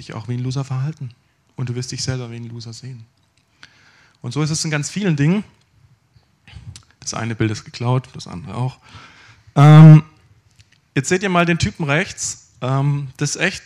dich 0.00 0.14
auch 0.14 0.28
wie 0.28 0.34
ein 0.34 0.40
Loser 0.40 0.64
verhalten. 0.64 1.10
Und 1.56 1.68
du 1.68 1.74
wirst 1.74 1.92
dich 1.92 2.02
selber 2.02 2.30
wie 2.30 2.36
ein 2.36 2.48
Loser 2.48 2.72
sehen. 2.72 3.04
Und 4.22 4.32
so 4.32 4.42
ist 4.42 4.50
es 4.50 4.64
in 4.64 4.70
ganz 4.70 4.90
vielen 4.90 5.16
Dingen. 5.16 5.44
Das 7.00 7.14
eine 7.14 7.34
Bild 7.34 7.50
ist 7.50 7.64
geklaut, 7.64 8.08
das 8.14 8.26
andere 8.26 8.54
auch. 8.56 8.78
Ähm, 9.54 10.02
jetzt 10.94 11.08
seht 11.08 11.22
ihr 11.22 11.28
mal 11.28 11.46
den 11.46 11.58
Typen 11.58 11.84
rechts. 11.84 12.50
Ähm, 12.60 13.08
das 13.16 13.36
ist 13.36 13.42
echt 13.42 13.62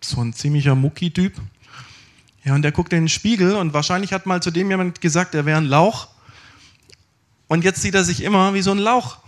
so 0.00 0.20
ein 0.20 0.32
ziemlicher 0.32 0.74
Mucki-Typ. 0.74 1.34
Ja, 2.44 2.54
und 2.54 2.62
der 2.62 2.72
guckt 2.72 2.92
in 2.92 3.04
den 3.04 3.08
Spiegel 3.08 3.54
und 3.54 3.72
wahrscheinlich 3.72 4.12
hat 4.12 4.26
mal 4.26 4.42
zu 4.42 4.50
dem 4.50 4.70
jemand 4.70 5.00
gesagt, 5.00 5.34
er 5.34 5.46
wäre 5.46 5.58
ein 5.58 5.64
Lauch. 5.64 6.08
Und 7.48 7.64
jetzt 7.64 7.80
sieht 7.80 7.94
er 7.94 8.04
sich 8.04 8.22
immer 8.22 8.52
wie 8.52 8.62
so 8.62 8.70
ein 8.70 8.78
Lauch. 8.78 9.18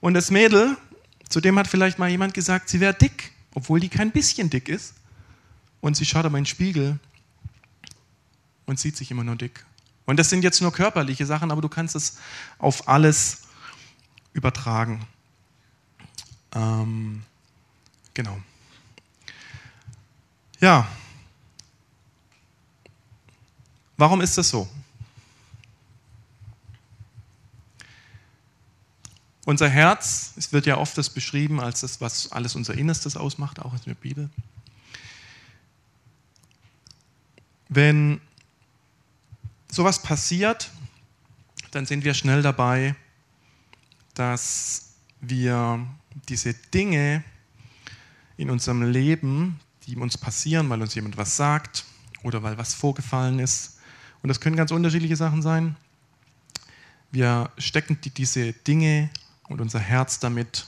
Und 0.00 0.14
das 0.14 0.30
Mädel, 0.30 0.76
zu 1.28 1.40
dem 1.40 1.58
hat 1.58 1.68
vielleicht 1.68 1.98
mal 1.98 2.08
jemand 2.08 2.32
gesagt, 2.32 2.70
sie 2.70 2.80
wäre 2.80 2.94
dick 2.94 3.32
obwohl 3.54 3.80
die 3.80 3.88
kein 3.88 4.12
bisschen 4.12 4.50
dick 4.50 4.68
ist. 4.68 4.94
Und 5.80 5.96
sie 5.96 6.04
schaut 6.04 6.24
aber 6.24 6.38
in 6.38 6.44
den 6.44 6.46
Spiegel 6.46 6.98
und 8.66 8.78
sieht 8.78 8.96
sich 8.96 9.10
immer 9.10 9.24
nur 9.24 9.36
dick. 9.36 9.64
Und 10.06 10.18
das 10.18 10.30
sind 10.30 10.42
jetzt 10.42 10.60
nur 10.60 10.72
körperliche 10.72 11.24
Sachen, 11.26 11.50
aber 11.50 11.62
du 11.62 11.68
kannst 11.68 11.94
es 11.96 12.18
auf 12.58 12.88
alles 12.88 13.42
übertragen. 14.32 15.06
Ähm, 16.52 17.22
genau. 18.14 18.38
Ja. 20.60 20.86
Warum 23.96 24.20
ist 24.20 24.36
das 24.36 24.48
so? 24.48 24.68
Unser 29.50 29.68
Herz, 29.68 30.32
es 30.36 30.52
wird 30.52 30.66
ja 30.66 30.76
oft 30.78 30.96
das 30.96 31.10
beschrieben 31.10 31.58
als 31.58 31.80
das, 31.80 32.00
was 32.00 32.30
alles 32.30 32.54
unser 32.54 32.74
Innerstes 32.74 33.16
ausmacht, 33.16 33.58
auch 33.58 33.74
in 33.74 33.80
der 33.84 33.94
Bibel. 33.94 34.30
Wenn 37.68 38.20
sowas 39.68 40.02
passiert, 40.02 40.70
dann 41.72 41.84
sind 41.84 42.04
wir 42.04 42.14
schnell 42.14 42.42
dabei, 42.42 42.94
dass 44.14 44.92
wir 45.20 45.84
diese 46.28 46.54
Dinge 46.54 47.24
in 48.36 48.50
unserem 48.50 48.88
Leben, 48.88 49.58
die 49.88 49.96
uns 49.96 50.16
passieren, 50.16 50.70
weil 50.70 50.80
uns 50.80 50.94
jemand 50.94 51.16
was 51.16 51.36
sagt 51.36 51.86
oder 52.22 52.44
weil 52.44 52.56
was 52.56 52.74
vorgefallen 52.74 53.40
ist, 53.40 53.80
und 54.22 54.28
das 54.28 54.40
können 54.40 54.54
ganz 54.54 54.70
unterschiedliche 54.70 55.16
Sachen 55.16 55.42
sein, 55.42 55.74
wir 57.10 57.50
stecken 57.58 57.98
diese 58.16 58.52
Dinge 58.52 59.10
und 59.50 59.60
unser 59.60 59.80
Herz 59.80 60.20
damit 60.20 60.66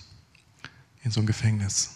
in 1.05 1.11
so 1.11 1.21
ein 1.21 1.27
Gefängnis. 1.27 1.95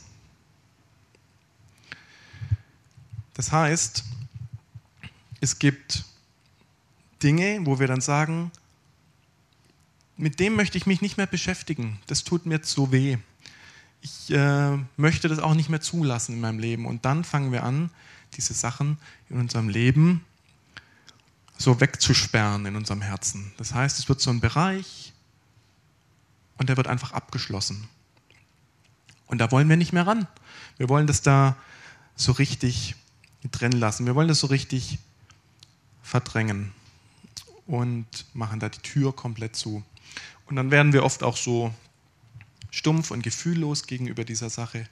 Das 3.34 3.52
heißt, 3.52 4.04
es 5.40 5.58
gibt 5.58 6.04
Dinge, 7.22 7.60
wo 7.64 7.78
wir 7.78 7.88
dann 7.88 8.00
sagen, 8.00 8.50
mit 10.16 10.40
dem 10.40 10.54
möchte 10.54 10.78
ich 10.78 10.86
mich 10.86 11.02
nicht 11.02 11.18
mehr 11.18 11.26
beschäftigen. 11.26 12.00
Das 12.06 12.24
tut 12.24 12.46
mir 12.46 12.62
zu 12.62 12.92
weh. 12.92 13.18
Ich 14.00 14.30
äh, 14.30 14.78
möchte 14.96 15.28
das 15.28 15.40
auch 15.40 15.54
nicht 15.54 15.68
mehr 15.68 15.80
zulassen 15.80 16.36
in 16.36 16.40
meinem 16.40 16.58
Leben. 16.58 16.86
Und 16.86 17.04
dann 17.04 17.24
fangen 17.24 17.52
wir 17.52 17.64
an, 17.64 17.90
diese 18.34 18.54
Sachen 18.54 18.98
in 19.28 19.38
unserem 19.38 19.68
Leben 19.68 20.24
so 21.58 21.80
wegzusperren 21.80 22.64
in 22.64 22.76
unserem 22.76 23.02
Herzen. 23.02 23.52
Das 23.56 23.74
heißt, 23.74 23.98
es 23.98 24.08
wird 24.08 24.20
so 24.20 24.30
ein 24.30 24.40
Bereich 24.40 25.12
und 26.58 26.68
der 26.68 26.76
wird 26.76 26.86
einfach 26.86 27.12
abgeschlossen. 27.12 27.88
Und 29.26 29.38
da 29.38 29.50
wollen 29.50 29.68
wir 29.68 29.76
nicht 29.76 29.92
mehr 29.92 30.06
ran. 30.06 30.26
Wir 30.76 30.88
wollen 30.88 31.06
das 31.06 31.22
da 31.22 31.56
so 32.14 32.32
richtig 32.32 32.94
drin 33.50 33.72
lassen. 33.72 34.06
Wir 34.06 34.14
wollen 34.14 34.28
das 34.28 34.40
so 34.40 34.46
richtig 34.46 34.98
verdrängen 36.02 36.72
und 37.66 38.06
machen 38.32 38.60
da 38.60 38.68
die 38.68 38.78
Tür 38.78 39.14
komplett 39.14 39.56
zu. 39.56 39.82
Und 40.46 40.56
dann 40.56 40.70
werden 40.70 40.92
wir 40.92 41.04
oft 41.04 41.22
auch 41.22 41.36
so 41.36 41.74
stumpf 42.70 43.10
und 43.10 43.22
gefühllos 43.22 43.86
gegenüber 43.86 44.24
dieser 44.24 44.50
Sache 44.50 44.88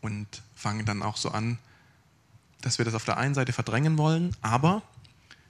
und 0.00 0.26
fangen 0.54 0.86
dann 0.86 1.02
auch 1.02 1.16
so 1.16 1.30
an, 1.30 1.58
dass 2.60 2.78
wir 2.78 2.84
das 2.84 2.94
auf 2.94 3.04
der 3.04 3.16
einen 3.16 3.34
Seite 3.34 3.52
verdrängen 3.52 3.98
wollen, 3.98 4.36
aber 4.40 4.82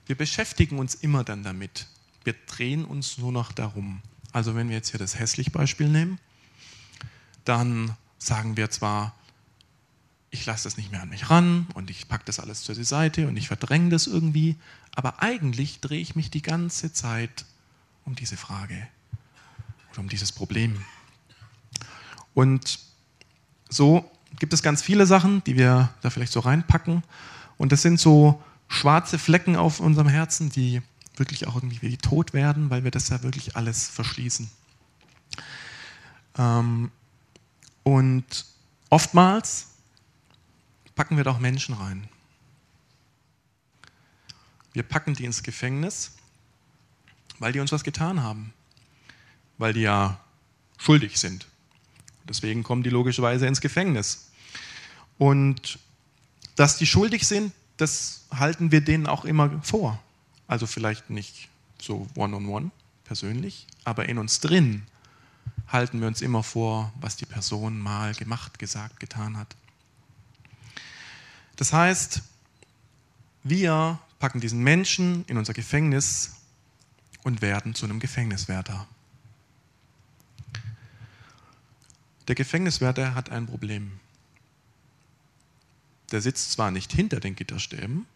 wir 0.07 0.17
beschäftigen 0.17 0.79
uns 0.79 0.95
immer 0.95 1.25
dann 1.25 1.43
damit. 1.43 1.87
Wir 2.25 2.35
drehen 2.47 2.85
uns 2.85 3.19
nur 3.19 3.33
noch 3.33 3.53
darum. 3.53 4.03
Also 4.33 4.55
wenn 4.55 4.69
wir 4.69 4.77
jetzt 4.77 4.91
hier 4.91 4.99
das 4.99 5.19
hässlich 5.19 5.53
Beispiel 5.53 5.89
nehmen, 5.89 6.19
dann 7.45 7.97
sagen 8.19 8.57
wir 8.57 8.71
zwar, 8.71 9.15
ich 10.31 10.47
lasse 10.47 10.65
das 10.65 10.79
nicht 10.79 10.91
mehr 10.91 11.03
an 11.03 11.11
mich 11.11 11.29
ran 11.29 11.67
und 11.75 11.91
ich 11.91 12.09
packe 12.09 12.25
das 12.25 12.41
alles 12.41 12.63
zur 12.63 12.75
Seite 12.75 13.29
und 13.29 13.37
ich 13.37 13.49
verdränge 13.49 13.91
das 13.91 14.07
irgendwie, 14.07 14.57
aber 14.95 15.23
eigentlich 15.23 15.81
drehe 15.81 16.01
ich 16.01 16.17
mich 16.17 16.31
die 16.31 16.41
ganze 16.41 16.93
Zeit 16.93 17.45
um 18.05 18.15
diese 18.15 18.37
Frage 18.39 18.89
oder 19.91 20.01
um 20.01 20.09
dieses 20.09 20.33
Problem. 20.33 20.83
Und 22.33 22.79
so 23.69 24.11
gibt 24.39 24.55
es 24.55 24.63
ganz 24.63 24.81
viele 24.83 25.07
Sachen, 25.07 25.45
die 25.45 25.57
wir 25.57 25.91
da 26.01 26.09
vielleicht 26.09 26.33
so 26.33 26.41
reinpacken. 26.41 27.03
Und 27.59 27.73
das 27.73 27.83
sind 27.83 28.01
so 28.01 28.43
schwarze 28.69 29.19
Flecken 29.19 29.57
auf 29.57 29.81
unserem 29.81 30.09
Herzen, 30.09 30.49
die 30.49 30.81
wirklich 31.17 31.47
auch 31.47 31.57
irgendwie 31.57 31.83
wie 31.83 31.97
tot 31.97 32.33
werden, 32.33 32.71
weil 32.71 32.85
wir 32.85 32.91
das 32.91 33.09
ja 33.09 33.23
wirklich 33.23 33.57
alles 33.57 33.89
verschließen. 33.89 34.51
Ähm, 36.39 36.91
und 37.83 38.47
oftmals 38.91 39.69
packen 40.95 41.17
wir 41.17 41.25
da 41.25 41.33
auch 41.33 41.39
Menschen 41.39 41.75
rein. 41.75 42.09
Wir 44.73 44.83
packen 44.83 45.15
die 45.15 45.25
ins 45.25 45.43
Gefängnis, 45.43 46.13
weil 47.39 47.53
die 47.53 47.61
uns 47.61 47.73
was 47.73 47.85
getan 47.85 48.23
haben, 48.23 48.53
weil 49.59 49.73
die 49.75 49.81
ja 49.81 50.21
schuldig 50.79 51.19
sind. 51.19 51.47
Deswegen 52.25 52.63
kommen 52.63 52.83
die 52.83 52.91
logischerweise 52.91 53.47
ins 53.47 53.61
Gefängnis. 53.61 54.31
Und 55.19 55.79
dass 56.57 56.79
die 56.79 56.87
schuldig 56.87 57.27
sind, 57.27 57.53
das 57.77 58.27
halten 58.31 58.71
wir 58.71 58.81
denen 58.81 59.07
auch 59.07 59.25
immer 59.25 59.61
vor. 59.63 60.03
Also 60.47 60.67
vielleicht 60.67 61.11
nicht 61.11 61.49
so 61.81 62.07
one-on-one, 62.15 62.67
-on 62.67 62.67
-one, 62.67 62.71
persönlich, 63.05 63.67
aber 63.85 64.09
in 64.09 64.19
uns 64.19 64.41
drin 64.41 64.87
halten 65.69 66.01
wir 66.01 66.09
uns 66.09 66.21
immer 66.21 66.43
vor, 66.43 66.93
was 67.01 67.17
die 67.17 67.27
Person 67.27 67.79
mal 67.79 68.15
gemacht, 68.15 68.59
gesagt, 68.59 69.01
getan 69.01 69.37
hat. 69.37 69.57
Das 71.57 71.73
heißt, 71.73 72.23
wir 73.43 73.99
packen 74.19 74.41
diesen 74.41 74.61
Menschen 74.61 75.25
in 75.27 75.37
unser 75.37 75.53
Gefängnis 75.53 76.37
und 77.25 77.43
werden 77.43 77.75
zu 77.75 77.87
einem 77.87 78.01
Gefängniswärter. 78.01 78.87
Der 82.29 82.35
Gefängniswärter 82.35 83.15
hat 83.15 83.31
ein 83.31 83.47
Problem. 83.47 83.99
Der 86.13 86.21
sitzt 86.21 86.53
zwar 86.53 86.71
nicht 86.71 86.93
hinter 86.93 87.21
den 87.21 87.35
Gitterstäben, 87.35 88.07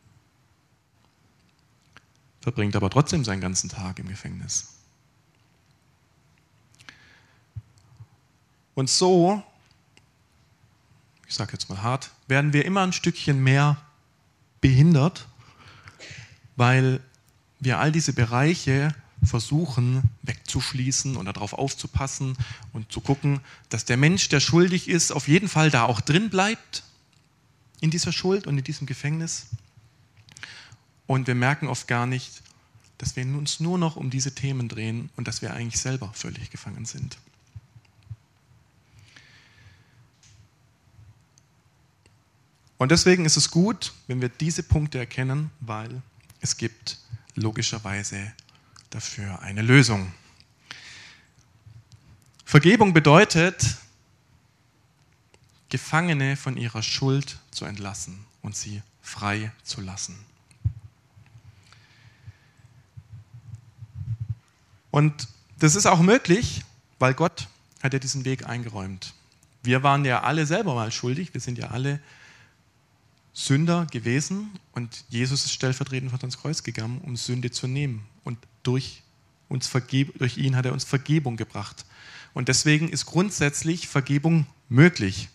verbringt 2.46 2.76
aber 2.76 2.90
trotzdem 2.90 3.24
seinen 3.24 3.40
ganzen 3.40 3.68
Tag 3.68 3.98
im 3.98 4.06
Gefängnis. 4.06 4.68
Und 8.76 8.88
so, 8.88 9.42
ich 11.26 11.34
sage 11.34 11.54
jetzt 11.54 11.68
mal 11.68 11.82
hart, 11.82 12.12
werden 12.28 12.52
wir 12.52 12.64
immer 12.64 12.84
ein 12.84 12.92
Stückchen 12.92 13.42
mehr 13.42 13.78
behindert, 14.60 15.26
weil 16.54 17.00
wir 17.58 17.80
all 17.80 17.90
diese 17.90 18.12
Bereiche 18.12 18.94
versuchen 19.24 20.04
wegzuschließen 20.22 21.16
und 21.16 21.24
darauf 21.24 21.52
aufzupassen 21.52 22.36
und 22.72 22.92
zu 22.92 23.00
gucken, 23.00 23.40
dass 23.70 23.86
der 23.86 23.96
Mensch, 23.96 24.28
der 24.28 24.38
schuldig 24.38 24.88
ist, 24.88 25.10
auf 25.10 25.26
jeden 25.26 25.48
Fall 25.48 25.72
da 25.72 25.82
auch 25.82 26.00
drin 26.00 26.30
bleibt 26.30 26.84
in 27.80 27.90
dieser 27.90 28.12
Schuld 28.12 28.46
und 28.46 28.56
in 28.56 28.62
diesem 28.62 28.86
Gefängnis. 28.86 29.48
Und 31.06 31.26
wir 31.26 31.34
merken 31.34 31.68
oft 31.68 31.86
gar 31.86 32.06
nicht, 32.06 32.42
dass 32.98 33.16
wir 33.16 33.24
uns 33.24 33.60
nur 33.60 33.78
noch 33.78 33.96
um 33.96 34.10
diese 34.10 34.34
Themen 34.34 34.68
drehen 34.68 35.10
und 35.16 35.28
dass 35.28 35.42
wir 35.42 35.52
eigentlich 35.52 35.80
selber 35.80 36.10
völlig 36.14 36.50
gefangen 36.50 36.86
sind. 36.86 37.18
Und 42.78 42.90
deswegen 42.90 43.24
ist 43.24 43.36
es 43.36 43.50
gut, 43.50 43.92
wenn 44.06 44.20
wir 44.20 44.28
diese 44.28 44.62
Punkte 44.62 44.98
erkennen, 44.98 45.50
weil 45.60 46.02
es 46.40 46.56
gibt 46.56 46.98
logischerweise 47.34 48.32
dafür 48.90 49.40
eine 49.40 49.62
Lösung. 49.62 50.12
Vergebung 52.44 52.92
bedeutet, 52.92 53.76
Gefangene 55.68 56.36
von 56.36 56.56
ihrer 56.56 56.82
Schuld 56.82 57.38
zu 57.50 57.64
entlassen 57.64 58.24
und 58.42 58.54
sie 58.56 58.82
frei 59.02 59.52
zu 59.64 59.80
lassen. 59.80 60.16
Und 64.96 65.28
das 65.58 65.74
ist 65.74 65.84
auch 65.84 66.00
möglich, 66.00 66.64
weil 66.98 67.12
Gott 67.12 67.48
hat 67.82 67.92
ja 67.92 67.98
diesen 67.98 68.24
Weg 68.24 68.46
eingeräumt. 68.46 69.12
Wir 69.62 69.82
waren 69.82 70.06
ja 70.06 70.22
alle 70.22 70.46
selber 70.46 70.74
mal 70.74 70.90
schuldig, 70.90 71.34
wir 71.34 71.42
sind 71.42 71.58
ja 71.58 71.66
alle 71.68 72.00
Sünder 73.34 73.84
gewesen 73.92 74.58
und 74.72 75.04
Jesus 75.10 75.44
ist 75.44 75.52
stellvertretend 75.52 76.10
von 76.10 76.20
uns 76.20 76.38
Kreuz 76.38 76.62
gegangen, 76.62 77.02
um 77.02 77.14
Sünde 77.14 77.50
zu 77.50 77.66
nehmen. 77.66 78.06
Und 78.24 78.38
durch, 78.62 79.02
uns 79.50 79.70
durch 79.70 80.38
ihn 80.38 80.56
hat 80.56 80.64
er 80.64 80.72
uns 80.72 80.84
Vergebung 80.84 81.36
gebracht. 81.36 81.84
Und 82.32 82.48
deswegen 82.48 82.88
ist 82.88 83.04
grundsätzlich 83.04 83.88
Vergebung 83.88 84.46
möglich. 84.70 85.28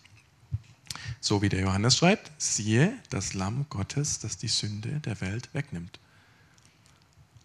So 1.20 1.40
wie 1.40 1.48
der 1.48 1.60
Johannes 1.60 1.96
schreibt, 1.96 2.32
siehe 2.36 2.92
das 3.10 3.32
Lamm 3.32 3.66
Gottes, 3.68 4.18
das 4.18 4.38
die 4.38 4.48
Sünde 4.48 4.98
der 5.04 5.20
Welt 5.20 5.50
wegnimmt. 5.52 6.00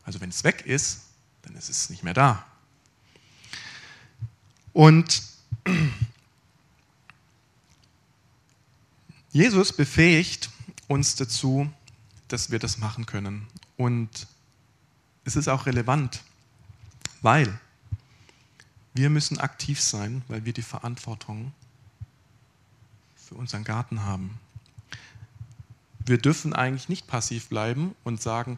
Also 0.04 0.20
wenn 0.20 0.30
es 0.30 0.44
weg 0.44 0.66
ist, 0.66 1.07
ist 1.56 1.70
es 1.70 1.90
nicht 1.90 2.04
mehr 2.04 2.14
da. 2.14 2.46
Und 4.74 5.24
Jesus 9.32 9.74
befähigt 9.74 10.50
uns 10.88 11.16
dazu, 11.16 11.70
dass 12.28 12.52
wir 12.52 12.60
das 12.60 12.78
machen 12.78 13.06
können. 13.06 13.48
Und 13.76 14.28
es 15.26 15.36
ist 15.36 15.48
auch 15.48 15.66
relevant, 15.66 16.24
weil 17.22 17.60
wir 18.94 19.10
müssen 19.10 19.40
aktiv 19.40 19.80
sein, 19.80 20.24
weil 20.28 20.46
wir 20.46 20.54
die 20.54 20.62
Verantwortung 20.62 21.54
für 23.16 23.36
unseren 23.36 23.64
Garten 23.64 24.04
haben. 24.04 24.40
Wir 26.06 26.18
dürfen 26.18 26.54
eigentlich 26.54 26.90
nicht 26.90 27.08
passiv 27.08 27.50
bleiben 27.50 27.94
und 28.04 28.22
sagen, 28.22 28.58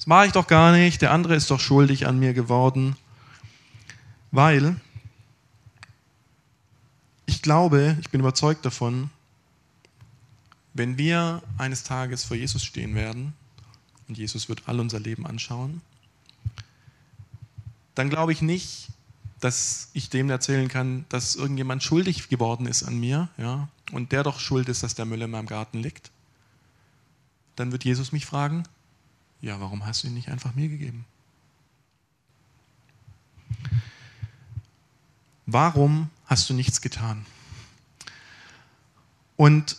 das 0.00 0.06
mache 0.06 0.24
ich 0.24 0.32
doch 0.32 0.46
gar 0.46 0.72
nicht, 0.72 1.02
der 1.02 1.12
andere 1.12 1.34
ist 1.34 1.50
doch 1.50 1.60
schuldig 1.60 2.06
an 2.06 2.18
mir 2.18 2.32
geworden, 2.32 2.96
weil 4.30 4.80
ich 7.26 7.42
glaube, 7.42 7.98
ich 8.00 8.08
bin 8.08 8.22
überzeugt 8.22 8.64
davon, 8.64 9.10
wenn 10.72 10.96
wir 10.96 11.42
eines 11.58 11.82
Tages 11.82 12.24
vor 12.24 12.34
Jesus 12.34 12.64
stehen 12.64 12.94
werden 12.94 13.34
und 14.08 14.16
Jesus 14.16 14.48
wird 14.48 14.62
all 14.64 14.80
unser 14.80 15.00
Leben 15.00 15.26
anschauen, 15.26 15.82
dann 17.94 18.08
glaube 18.08 18.32
ich 18.32 18.40
nicht, 18.40 18.88
dass 19.38 19.90
ich 19.92 20.08
dem 20.08 20.30
erzählen 20.30 20.68
kann, 20.68 21.04
dass 21.10 21.36
irgendjemand 21.36 21.82
schuldig 21.82 22.30
geworden 22.30 22.64
ist 22.64 22.84
an 22.84 22.98
mir 22.98 23.28
ja, 23.36 23.68
und 23.92 24.12
der 24.12 24.22
doch 24.22 24.40
schuld 24.40 24.70
ist, 24.70 24.82
dass 24.82 24.94
der 24.94 25.04
Müll 25.04 25.20
in 25.20 25.30
meinem 25.30 25.44
Garten 25.44 25.78
liegt. 25.78 26.10
Dann 27.56 27.70
wird 27.70 27.84
Jesus 27.84 28.12
mich 28.12 28.24
fragen, 28.24 28.62
ja, 29.40 29.60
warum 29.60 29.86
hast 29.86 30.02
du 30.02 30.08
ihn 30.08 30.14
nicht 30.14 30.28
einfach 30.28 30.54
mir 30.54 30.68
gegeben? 30.68 31.04
Warum 35.46 36.10
hast 36.26 36.48
du 36.48 36.54
nichts 36.54 36.80
getan? 36.80 37.26
Und 39.36 39.76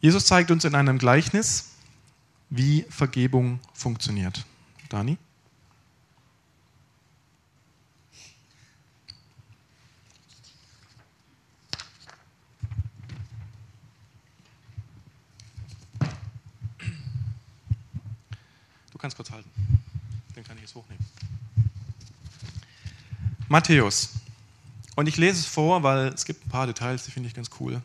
Jesus 0.00 0.24
zeigt 0.24 0.50
uns 0.50 0.64
in 0.64 0.74
einem 0.74 0.98
Gleichnis, 0.98 1.72
wie 2.48 2.86
Vergebung 2.88 3.60
funktioniert. 3.74 4.46
Dani? 4.88 5.18
Kannst 19.00 19.16
kurz 19.16 19.30
halten. 19.30 19.50
Den 20.36 20.44
kann 20.44 20.56
ich 20.56 20.62
jetzt 20.62 20.74
hochnehmen. 20.74 21.04
Matthäus. 23.48 24.10
Und 24.94 25.08
ich 25.08 25.16
lese 25.16 25.40
es 25.40 25.46
vor, 25.46 25.82
weil 25.82 26.08
es 26.08 26.24
gibt 26.24 26.46
ein 26.46 26.50
paar 26.50 26.66
Details, 26.66 27.04
die 27.04 27.10
finde 27.10 27.28
ich 27.28 27.34
ganz 27.34 27.50
cool. 27.58 27.80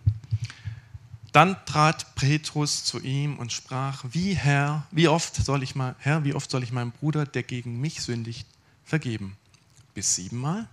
Dann 1.32 1.58
trat 1.66 2.16
Petrus 2.16 2.84
zu 2.84 3.02
ihm 3.02 3.38
und 3.38 3.52
sprach: 3.52 4.06
Wie 4.12 4.34
Herr, 4.34 4.86
wie 4.92 5.08
oft 5.08 5.36
soll 5.36 5.64
ich 5.64 5.76
mal, 5.76 5.96
Herr, 6.00 6.24
wie 6.24 6.34
oft 6.34 6.50
soll 6.50 6.64
ich 6.64 6.72
meinem 6.72 6.92
Bruder, 6.92 7.26
der 7.26 7.44
gegen 7.44 7.82
mich 7.82 8.02
sündigt, 8.02 8.48
vergeben? 8.84 9.36
Bis 9.94 10.16
siebenmal? 10.16 10.68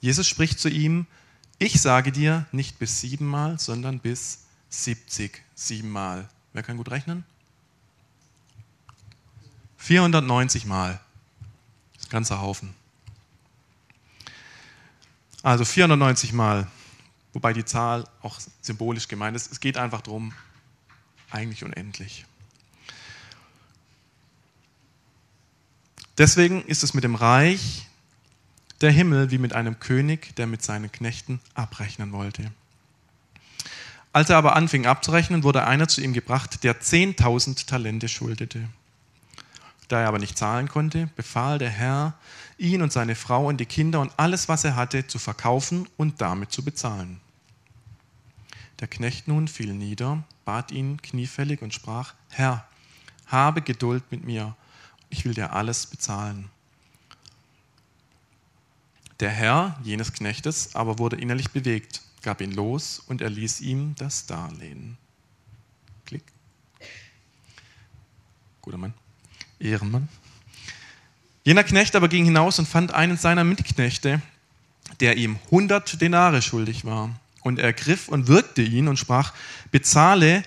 Jesus 0.00 0.28
spricht 0.28 0.60
zu 0.60 0.68
ihm: 0.68 1.06
Ich 1.58 1.80
sage 1.80 2.12
dir 2.12 2.46
nicht 2.52 2.78
bis 2.78 3.00
siebenmal, 3.00 3.58
sondern 3.58 3.98
bis 3.98 4.44
siebzig 4.68 5.42
siebenmal. 5.54 6.28
Wer 6.52 6.62
kann 6.62 6.76
gut 6.76 6.90
rechnen? 6.90 7.24
490 9.78 10.66
Mal. 10.66 11.00
Das 11.98 12.08
ganzer 12.08 12.40
Haufen. 12.40 12.74
Also 15.42 15.64
490 15.64 16.32
Mal 16.32 16.66
wobei 17.36 17.52
die 17.52 17.66
Zahl 17.66 18.08
auch 18.22 18.40
symbolisch 18.62 19.08
gemeint 19.08 19.36
ist. 19.36 19.52
Es 19.52 19.60
geht 19.60 19.76
einfach 19.76 20.00
darum, 20.00 20.32
eigentlich 21.30 21.64
unendlich. 21.64 22.24
Deswegen 26.16 26.64
ist 26.64 26.82
es 26.82 26.94
mit 26.94 27.04
dem 27.04 27.14
Reich 27.14 27.86
der 28.80 28.90
Himmel 28.90 29.30
wie 29.30 29.36
mit 29.36 29.52
einem 29.52 29.78
König, 29.80 30.34
der 30.36 30.46
mit 30.46 30.62
seinen 30.62 30.90
Knechten 30.90 31.40
abrechnen 31.52 32.10
wollte. 32.12 32.52
Als 34.14 34.30
er 34.30 34.38
aber 34.38 34.56
anfing 34.56 34.86
abzurechnen, 34.86 35.42
wurde 35.42 35.66
einer 35.66 35.88
zu 35.88 36.00
ihm 36.00 36.14
gebracht, 36.14 36.64
der 36.64 36.80
10.000 36.80 37.66
Talente 37.66 38.08
schuldete. 38.08 38.66
Da 39.88 40.00
er 40.00 40.08
aber 40.08 40.18
nicht 40.18 40.36
zahlen 40.36 40.68
konnte, 40.68 41.08
befahl 41.14 41.58
der 41.58 41.70
Herr, 41.70 42.14
ihn 42.58 42.82
und 42.82 42.92
seine 42.92 43.14
Frau 43.14 43.46
und 43.46 43.58
die 43.58 43.66
Kinder 43.66 44.00
und 44.00 44.12
alles, 44.16 44.48
was 44.48 44.64
er 44.64 44.74
hatte, 44.74 45.06
zu 45.06 45.18
verkaufen 45.18 45.88
und 45.96 46.20
damit 46.20 46.52
zu 46.52 46.64
bezahlen. 46.64 47.20
Der 48.80 48.88
Knecht 48.88 49.28
nun 49.28 49.48
fiel 49.48 49.72
nieder, 49.72 50.24
bat 50.44 50.70
ihn 50.70 51.00
kniefällig 51.00 51.62
und 51.62 51.72
sprach, 51.72 52.14
Herr, 52.30 52.66
habe 53.26 53.62
Geduld 53.62 54.04
mit 54.10 54.24
mir, 54.24 54.56
ich 55.08 55.24
will 55.24 55.34
dir 55.34 55.52
alles 55.52 55.86
bezahlen. 55.86 56.50
Der 59.20 59.30
Herr 59.30 59.78
jenes 59.82 60.12
Knechtes 60.12 60.74
aber 60.74 60.98
wurde 60.98 61.16
innerlich 61.16 61.50
bewegt, 61.50 62.02
gab 62.22 62.40
ihn 62.40 62.52
los 62.52 62.98
und 62.98 63.22
erließ 63.22 63.60
ihm 63.60 63.94
das 63.94 64.26
Darlehen. 64.26 64.98
Klick. 66.04 66.24
Guter 68.60 68.78
Mann. 68.78 68.92
Ehrenmann. 69.58 70.08
Jener 71.44 71.64
Knecht 71.64 71.94
aber 71.94 72.08
ging 72.08 72.24
hinaus 72.24 72.58
und 72.58 72.66
fand 72.66 72.92
einen 72.92 73.16
seiner 73.16 73.44
Mitknechte, 73.44 74.20
der 75.00 75.16
ihm 75.16 75.38
hundert 75.50 76.00
Denare 76.00 76.42
schuldig 76.42 76.84
war. 76.84 77.10
Und 77.42 77.60
er 77.60 77.72
griff 77.72 78.08
und 78.08 78.26
wirkte 78.26 78.62
ihn 78.62 78.88
und 78.88 78.98
sprach, 78.98 79.32
bezahle, 79.70 80.42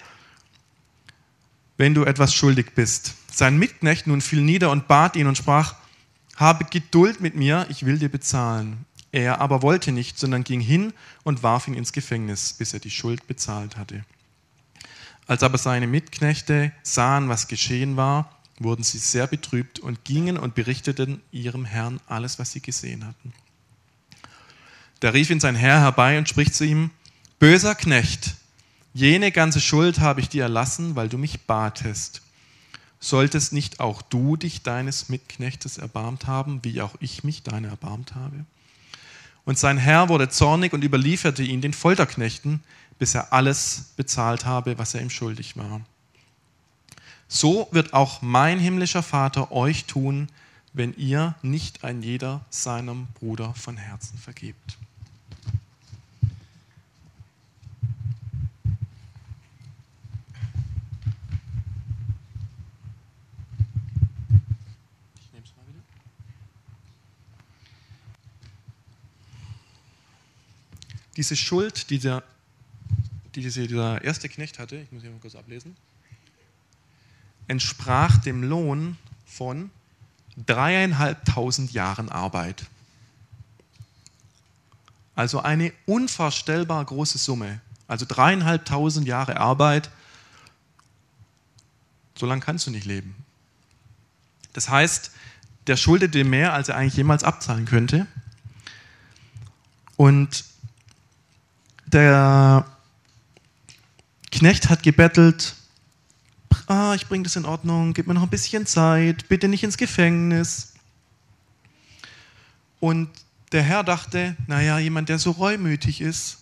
wenn 1.77 1.93
du 1.93 2.03
etwas 2.03 2.33
schuldig 2.33 2.71
bist. 2.75 3.15
Sein 3.31 3.57
Mitknecht 3.57 4.07
nun 4.07 4.19
fiel 4.19 4.41
nieder 4.41 4.71
und 4.71 4.89
bat 4.89 5.15
ihn 5.15 5.27
und 5.27 5.37
sprach, 5.37 5.75
habe 6.35 6.65
Geduld 6.65 7.21
mit 7.21 7.35
mir, 7.35 7.65
ich 7.69 7.85
will 7.85 7.97
dir 7.97 8.09
bezahlen. 8.09 8.85
Er 9.11 9.39
aber 9.39 9.61
wollte 9.61 9.91
nicht, 9.91 10.19
sondern 10.19 10.43
ging 10.43 10.59
hin 10.59 10.93
und 11.23 11.41
warf 11.41 11.67
ihn 11.67 11.73
ins 11.73 11.93
Gefängnis, 11.93 12.53
bis 12.53 12.73
er 12.73 12.79
die 12.79 12.91
Schuld 12.91 13.27
bezahlt 13.27 13.77
hatte. 13.77 14.03
Als 15.25 15.43
aber 15.43 15.57
seine 15.57 15.87
Mitknechte 15.87 16.73
sahen, 16.83 17.29
was 17.29 17.47
geschehen 17.47 17.97
war, 17.97 18.38
wurden 18.59 18.83
sie 18.83 18.97
sehr 18.97 19.27
betrübt 19.27 19.79
und 19.79 20.03
gingen 20.03 20.37
und 20.37 20.55
berichteten 20.55 21.21
ihrem 21.31 21.65
Herrn 21.65 21.99
alles, 22.07 22.39
was 22.39 22.51
sie 22.51 22.61
gesehen 22.61 23.05
hatten. 23.05 23.33
Da 24.99 25.09
rief 25.09 25.29
ihn 25.29 25.39
sein 25.39 25.55
Herr 25.55 25.79
herbei 25.79 26.17
und 26.17 26.27
spricht 26.27 26.53
zu 26.53 26.65
ihm, 26.65 26.91
böser 27.39 27.73
Knecht, 27.73 28.35
jene 28.93 29.31
ganze 29.31 29.61
Schuld 29.61 29.99
habe 29.99 30.19
ich 30.19 30.29
dir 30.29 30.43
erlassen, 30.43 30.95
weil 30.95 31.09
du 31.09 31.17
mich 31.17 31.41
batest. 31.41 32.21
Solltest 32.99 33.53
nicht 33.53 33.79
auch 33.79 34.01
du 34.01 34.35
dich 34.35 34.61
deines 34.61 35.07
Mitknechtes 35.07 35.77
erbarmt 35.77 36.27
haben, 36.27 36.63
wie 36.63 36.81
auch 36.81 36.95
ich 36.99 37.23
mich 37.23 37.43
deiner 37.43 37.69
erbarmt 37.69 38.15
habe? 38.15 38.45
Und 39.45 39.57
sein 39.57 39.77
Herr 39.77 40.09
wurde 40.09 40.27
zornig 40.27 40.73
und 40.73 40.83
überlieferte 40.83 41.43
ihn 41.43 41.61
den 41.61 41.73
Folterknechten, 41.73 42.61
bis 42.97 43.15
er 43.15 43.31
alles 43.31 43.93
bezahlt 43.95 44.45
habe, 44.45 44.77
was 44.77 44.93
er 44.93 45.01
ihm 45.01 45.09
schuldig 45.09 45.55
war. 45.55 45.81
So 47.31 47.67
wird 47.71 47.93
auch 47.93 48.21
mein 48.21 48.59
himmlischer 48.59 49.03
Vater 49.03 49.51
euch 49.51 49.85
tun, 49.85 50.27
wenn 50.73 50.93
ihr 50.95 51.35
nicht 51.41 51.83
ein 51.83 52.01
jeder 52.01 52.43
seinem 52.49 53.07
Bruder 53.19 53.53
von 53.53 53.77
Herzen 53.77 54.17
vergebt. 54.17 54.77
diese 71.19 71.35
Schuld, 71.35 71.89
die, 71.89 71.99
der, 71.99 72.23
die 73.35 73.41
dieser 73.41 74.01
erste 74.01 74.29
Knecht 74.29 74.57
hatte, 74.57 74.77
ich 74.77 74.89
muss 74.93 75.01
hier 75.01 75.11
mal 75.11 75.19
kurz 75.19 75.35
ablesen, 75.35 75.75
entsprach 77.49 78.17
dem 78.17 78.43
Lohn 78.43 78.95
von 79.25 79.71
dreieinhalbtausend 80.45 81.73
Jahren 81.73 82.07
Arbeit. 82.09 82.65
Also 85.15 85.41
eine 85.41 85.73
unvorstellbar 85.85 86.85
große 86.85 87.17
Summe. 87.17 87.59
Also 87.87 88.05
dreieinhalbtausend 88.07 89.07
Jahre 89.07 89.37
Arbeit. 89.37 89.89
So 92.15 92.25
lange 92.25 92.41
kannst 92.41 92.67
du 92.67 92.71
nicht 92.71 92.85
leben. 92.85 93.15
Das 94.53 94.69
heißt, 94.69 95.11
der 95.67 95.75
schuldete 95.75 96.23
mehr, 96.23 96.53
als 96.53 96.69
er 96.69 96.75
eigentlich 96.75 96.95
jemals 96.95 97.23
abzahlen 97.23 97.65
könnte. 97.65 98.05
Und 99.97 100.45
der 101.87 102.65
Knecht 104.31 104.69
hat 104.69 104.83
gebettelt, 104.83 105.55
ah, 106.69 106.93
ich 106.95 107.07
bringe 107.07 107.23
das 107.23 107.35
in 107.35 107.45
Ordnung, 107.45 107.93
gib 107.93 108.07
mir 108.07 108.13
noch 108.13 108.23
ein 108.23 108.29
bisschen 108.29 108.65
Zeit, 108.65 109.27
bitte 109.27 109.47
nicht 109.47 109.63
ins 109.63 109.77
Gefängnis. 109.77 110.73
Und 112.79 113.09
der 113.51 113.63
Herr 113.63 113.83
dachte, 113.83 114.37
naja, 114.47 114.79
jemand, 114.79 115.09
der 115.09 115.19
so 115.19 115.31
reumütig 115.31 115.99
ist, 115.99 116.37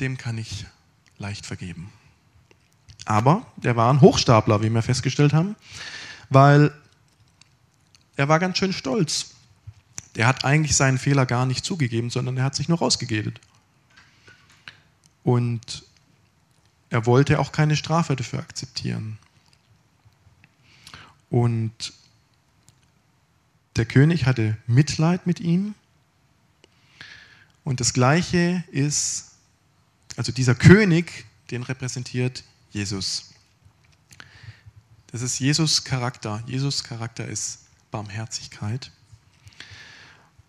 dem 0.00 0.16
kann 0.16 0.38
ich 0.38 0.66
leicht 1.18 1.44
vergeben. 1.44 1.92
Aber 3.04 3.46
der 3.56 3.76
war 3.76 3.92
ein 3.92 4.00
Hochstapler, 4.00 4.62
wie 4.62 4.70
wir 4.70 4.82
festgestellt 4.82 5.32
haben, 5.32 5.56
weil 6.30 6.72
er 8.16 8.28
war 8.28 8.38
ganz 8.38 8.58
schön 8.58 8.72
stolz. 8.72 9.34
Der 10.14 10.26
hat 10.26 10.44
eigentlich 10.44 10.76
seinen 10.76 10.98
Fehler 10.98 11.26
gar 11.26 11.44
nicht 11.44 11.64
zugegeben, 11.64 12.08
sondern 12.10 12.36
er 12.36 12.44
hat 12.44 12.54
sich 12.54 12.68
nur 12.68 12.78
rausgeredet. 12.78 13.40
Und 15.24 15.84
er 16.96 17.04
wollte 17.04 17.40
auch 17.40 17.52
keine 17.52 17.76
Strafe 17.76 18.16
dafür 18.16 18.38
akzeptieren. 18.38 19.18
Und 21.28 21.92
der 23.76 23.84
König 23.84 24.24
hatte 24.24 24.56
Mitleid 24.66 25.26
mit 25.26 25.38
ihm. 25.38 25.74
Und 27.64 27.80
das 27.80 27.92
Gleiche 27.92 28.64
ist, 28.72 29.32
also 30.16 30.32
dieser 30.32 30.54
König, 30.54 31.26
den 31.50 31.64
repräsentiert 31.64 32.44
Jesus. 32.70 33.34
Das 35.08 35.20
ist 35.20 35.38
Jesus 35.38 35.84
Charakter. 35.84 36.42
Jesus 36.46 36.82
Charakter 36.82 37.26
ist 37.26 37.66
Barmherzigkeit. 37.90 38.90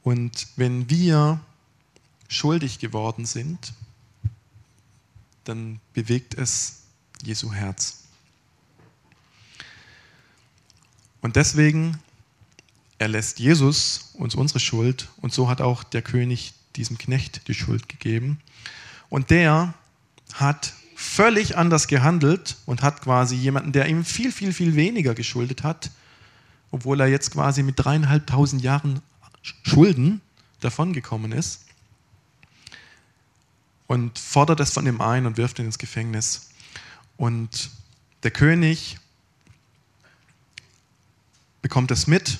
Und 0.01 0.47
wenn 0.55 0.89
wir 0.89 1.41
schuldig 2.29 2.79
geworden 2.79 3.25
sind, 3.25 3.73
dann 5.47 5.79
bewegt 5.93 6.35
es 6.35 6.83
Jesu 7.23 7.53
Herz. 7.53 8.03
Und 11.21 11.35
deswegen 11.35 11.99
erlässt 12.97 13.39
Jesus 13.39 14.11
uns 14.13 14.35
unsere 14.35 14.59
Schuld 14.59 15.09
und 15.17 15.33
so 15.33 15.49
hat 15.49 15.61
auch 15.61 15.83
der 15.83 16.01
König 16.01 16.53
diesem 16.75 16.97
Knecht 16.97 17.47
die 17.47 17.53
Schuld 17.53 17.89
gegeben. 17.89 18.39
Und 19.09 19.29
der 19.29 19.73
hat 20.33 20.73
völlig 20.95 21.57
anders 21.57 21.87
gehandelt 21.87 22.57
und 22.65 22.81
hat 22.81 23.01
quasi 23.01 23.35
jemanden, 23.35 23.71
der 23.71 23.87
ihm 23.87 24.03
viel, 24.03 24.31
viel, 24.31 24.51
viel 24.51 24.75
weniger 24.75 25.13
geschuldet 25.13 25.63
hat, 25.63 25.91
obwohl 26.71 26.99
er 26.99 27.07
jetzt 27.07 27.31
quasi 27.31 27.63
mit 27.63 27.75
dreieinhalbtausend 27.77 28.61
Jahren 28.61 29.01
Schulden 29.63 30.21
davongekommen 30.59 31.31
ist, 31.31 31.66
und 33.87 34.19
fordert 34.19 34.59
es 34.59 34.73
von 34.73 34.85
ihm 34.85 35.01
ein 35.01 35.25
und 35.25 35.37
wirft 35.37 35.59
ihn 35.59 35.65
ins 35.65 35.77
Gefängnis. 35.77 36.49
Und 37.15 37.71
der 38.23 38.31
König 38.31 38.99
bekommt 41.61 41.91
es 41.91 42.07
mit 42.07 42.39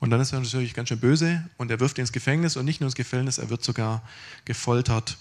und 0.00 0.10
dann 0.10 0.20
ist 0.20 0.32
er 0.32 0.40
natürlich 0.40 0.74
ganz 0.74 0.88
schön 0.88 1.00
böse 1.00 1.48
und 1.56 1.70
er 1.70 1.80
wirft 1.80 1.98
ihn 1.98 2.02
ins 2.02 2.12
Gefängnis 2.12 2.56
und 2.56 2.64
nicht 2.64 2.80
nur 2.80 2.88
ins 2.88 2.94
Gefängnis, 2.94 3.38
er 3.38 3.50
wird 3.50 3.62
sogar 3.62 4.02
gefoltert. 4.44 5.16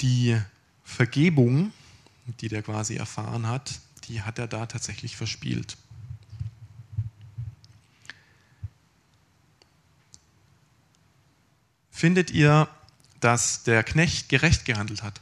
Die 0.00 0.40
Vergebung, 0.84 1.72
die 2.40 2.48
der 2.48 2.62
quasi 2.62 2.96
erfahren 2.96 3.46
hat, 3.46 3.80
die 4.08 4.22
hat 4.22 4.38
er 4.38 4.46
da 4.46 4.66
tatsächlich 4.66 5.16
verspielt. 5.16 5.76
Findet 11.90 12.30
ihr, 12.30 12.68
dass 13.20 13.62
der 13.64 13.82
Knecht 13.84 14.28
gerecht 14.28 14.64
gehandelt 14.64 15.02
hat? 15.02 15.20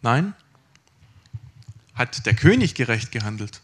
Nein? 0.00 0.34
Hat 1.94 2.26
der 2.26 2.34
König 2.34 2.74
gerecht 2.74 3.12
gehandelt? 3.12 3.60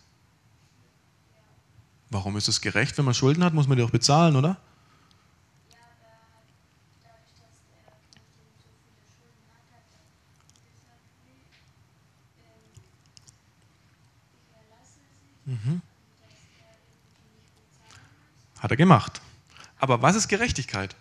Warum 2.11 2.37
ist 2.37 2.49
es 2.49 2.61
gerecht? 2.61 2.97
Wenn 2.97 3.05
man 3.05 3.15
Schulden 3.15 3.45
hat, 3.45 3.55
muss 3.55 3.67
man 3.67 3.77
die 3.77 3.85
auch 3.85 3.91
bezahlen, 3.91 4.37
oder? 4.37 4.57
Mhm. 15.45 15.81
Hat 18.61 18.71
er 18.71 18.77
gemacht. 18.77 19.23
Aber 19.79 20.03
was 20.03 20.15
ist 20.15 20.29
Gerechtigkeit? 20.29 20.95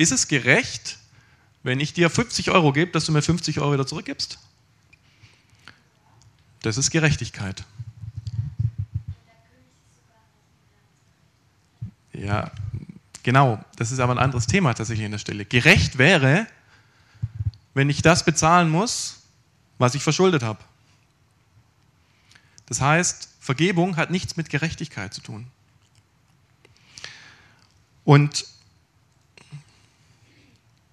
Ist 0.00 0.12
es 0.12 0.28
gerecht, 0.28 0.96
wenn 1.62 1.78
ich 1.78 1.92
dir 1.92 2.08
50 2.08 2.50
Euro 2.50 2.72
gebe, 2.72 2.90
dass 2.90 3.04
du 3.04 3.12
mir 3.12 3.20
50 3.20 3.60
Euro 3.60 3.74
wieder 3.74 3.86
zurückgibst? 3.86 4.38
Das 6.62 6.78
ist 6.78 6.90
Gerechtigkeit. 6.90 7.64
Ja, 12.14 12.50
genau. 13.22 13.62
Das 13.76 13.92
ist 13.92 14.00
aber 14.00 14.14
ein 14.14 14.18
anderes 14.18 14.46
Thema 14.46 14.72
tatsächlich 14.72 15.04
an 15.04 15.12
der 15.12 15.18
Stelle. 15.18 15.44
Gerecht 15.44 15.98
wäre, 15.98 16.46
wenn 17.74 17.90
ich 17.90 18.00
das 18.00 18.24
bezahlen 18.24 18.70
muss, 18.70 19.20
was 19.76 19.94
ich 19.94 20.02
verschuldet 20.02 20.42
habe. 20.42 20.60
Das 22.64 22.80
heißt, 22.80 23.28
Vergebung 23.38 23.98
hat 23.98 24.10
nichts 24.10 24.38
mit 24.38 24.48
Gerechtigkeit 24.48 25.12
zu 25.12 25.20
tun. 25.20 25.48
Und 28.06 28.46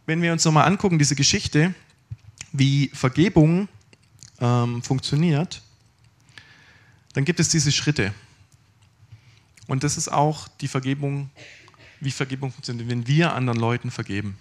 wenn 0.08 0.22
wir 0.22 0.32
uns 0.32 0.44
nochmal 0.46 0.66
angucken, 0.66 0.98
diese 0.98 1.16
Geschichte, 1.16 1.76
wie 2.54 2.90
Vergebung 2.94 3.68
ähm, 4.40 4.82
funktioniert, 4.82 5.62
dann 7.14 7.26
gibt 7.26 7.40
es 7.40 7.50
diese 7.50 7.72
Schritte. 7.72 8.14
Und 9.68 9.84
das 9.84 9.98
ist 9.98 10.08
auch 10.08 10.48
die 10.48 10.70
Vergebung, 10.70 11.30
wie 12.00 12.12
Vergebung 12.12 12.52
funktioniert, 12.52 12.90
wenn 12.90 13.06
wir 13.06 13.34
anderen 13.34 13.60
Leuten 13.60 13.92
vergeben. 13.92 14.38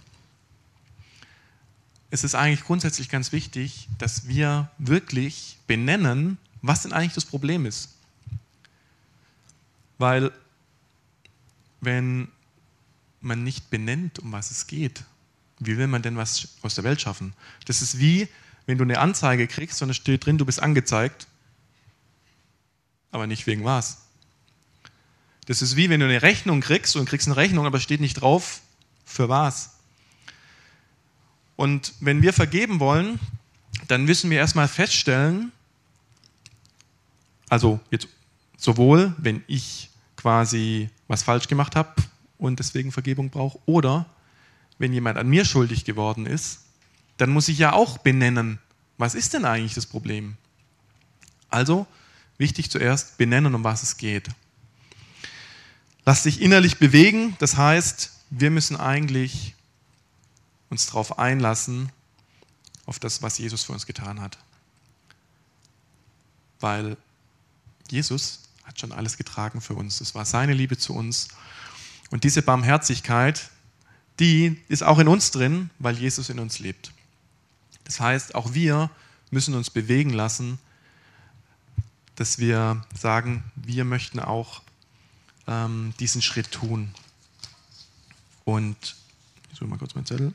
Es 2.11 2.22
ist 2.22 2.37
eigentlich 2.37 2.64
grundsätzlich 2.64 3.09
ganz 3.09 3.33
wichtig, 3.33 3.88
dass 3.98 4.29
wir 4.29 4.70
wirklich 4.79 5.59
benennen, 5.66 6.38
was 6.62 6.83
denn 6.83 6.92
eigentlich 6.92 7.14
das 7.14 7.24
Problem 7.24 7.66
ist. 7.66 7.88
Weil 9.98 10.31
wenn 11.81 12.29
man 13.20 13.42
nicht 13.42 13.68
benennt, 13.70 14.20
um 14.20 14.31
was 14.31 14.52
es 14.52 14.68
geht, 14.68 15.02
wie 15.59 15.79
will 15.79 15.87
man 15.87 16.03
denn 16.03 16.16
was 16.16 16.49
aus 16.62 16.75
der 16.75 16.85
Welt 16.85 17.01
schaffen? 17.01 17.33
Das 17.64 17.83
ist 17.83 17.99
wie, 17.99 18.29
wenn 18.66 18.79
du 18.79 18.85
eine 18.85 18.99
Anzeige 18.99 19.47
kriegst 19.47 19.81
und 19.83 19.90
es 19.90 19.97
steht 19.97 20.27
drin, 20.27 20.38
du 20.38 20.45
bist 20.45 20.62
angezeigt, 20.62 21.27
aber 23.11 23.27
nicht 23.27 23.47
wegen 23.47 23.64
was. 23.64 24.03
Das 25.47 25.62
ist 25.62 25.77
wie, 25.77 25.88
wenn 25.88 26.01
du 26.01 26.07
eine 26.07 26.23
Rechnung 26.23 26.61
kriegst 26.61 26.97
und 26.97 27.09
kriegst 27.09 27.29
eine 27.29 27.37
Rechnung, 27.37 27.66
aber 27.66 27.81
steht 27.81 28.01
nicht 28.01 28.14
drauf, 28.14 28.61
für 29.05 29.29
was. 29.29 29.77
Und 31.55 31.95
wenn 32.01 32.21
wir 32.21 32.33
vergeben 32.33 32.81
wollen, 32.81 33.19
dann 33.88 34.05
müssen 34.05 34.29
wir 34.31 34.38
erstmal 34.38 34.69
feststellen, 34.69 35.53
also 37.49 37.81
jetzt 37.90 38.09
sowohl, 38.59 39.14
wenn 39.19 39.42
ich 39.47 39.90
quasi 40.16 40.90
was 41.07 41.23
falsch 41.23 41.47
gemacht 41.47 41.77
habe 41.77 41.95
und 42.38 42.59
deswegen 42.59 42.90
Vergebung 42.90 43.31
brauche, 43.31 43.59
oder 43.66 44.07
wenn 44.78 44.92
jemand 44.92 45.18
an 45.18 45.28
mir 45.28 45.44
schuldig 45.44 45.84
geworden 45.84 46.26
ist, 46.26 46.60
dann 47.16 47.30
muss 47.30 47.48
ich 47.48 47.58
ja 47.58 47.72
auch 47.72 47.98
benennen, 47.98 48.58
was 48.98 49.14
ist 49.14 49.34
denn 49.34 49.44
eigentlich 49.44 49.74
das 49.74 49.86
Problem? 49.86 50.36
Also 51.48 51.86
wichtig 52.38 52.70
zuerst 52.70 53.18
benennen, 53.18 53.54
um 53.54 53.64
was 53.64 53.82
es 53.82 53.96
geht. 53.96 54.28
Lass 56.04 56.22
dich 56.22 56.40
innerlich 56.40 56.78
bewegen, 56.78 57.36
das 57.38 57.56
heißt, 57.56 58.12
wir 58.30 58.50
müssen 58.50 58.76
eigentlich 58.76 59.54
uns 60.70 60.86
darauf 60.86 61.18
einlassen, 61.18 61.90
auf 62.86 62.98
das, 62.98 63.22
was 63.22 63.38
Jesus 63.38 63.64
für 63.64 63.72
uns 63.72 63.86
getan 63.86 64.20
hat. 64.20 64.38
Weil 66.60 66.96
Jesus 67.90 68.42
hat 68.64 68.80
schon 68.80 68.92
alles 68.92 69.16
getragen 69.16 69.60
für 69.60 69.74
uns. 69.74 70.00
Es 70.00 70.14
war 70.14 70.24
seine 70.24 70.54
Liebe 70.54 70.78
zu 70.78 70.94
uns. 70.94 71.28
Und 72.10 72.24
diese 72.24 72.42
Barmherzigkeit, 72.42 73.50
die 74.20 74.61
ist 74.68 74.83
auch 74.83 74.98
in 74.98 75.09
uns 75.09 75.31
drin, 75.31 75.70
weil 75.79 75.96
Jesus 75.98 76.31
in 76.31 76.38
uns 76.38 76.59
lebt. 76.59 76.92
Das 77.85 78.00
heißt, 78.00 78.35
auch 78.35 78.55
wir 78.55 78.90
müssen 79.31 79.55
uns 79.55 79.70
bewegen 79.70 80.11
lassen, 80.11 80.59
dass 82.16 82.38
wir 82.38 82.85
sagen, 82.98 83.44
wir 83.55 83.85
möchten 83.85 84.18
auch 84.18 84.62
ähm, 85.46 85.92
diesen 86.00 86.22
Schritt 86.22 86.50
tun. 86.50 86.94
Und 88.44 88.96
ich 89.52 89.59
suche 89.59 89.68
mal 89.68 89.79
kurz 89.79 89.94
meinen 89.94 90.07
Zettel. 90.07 90.33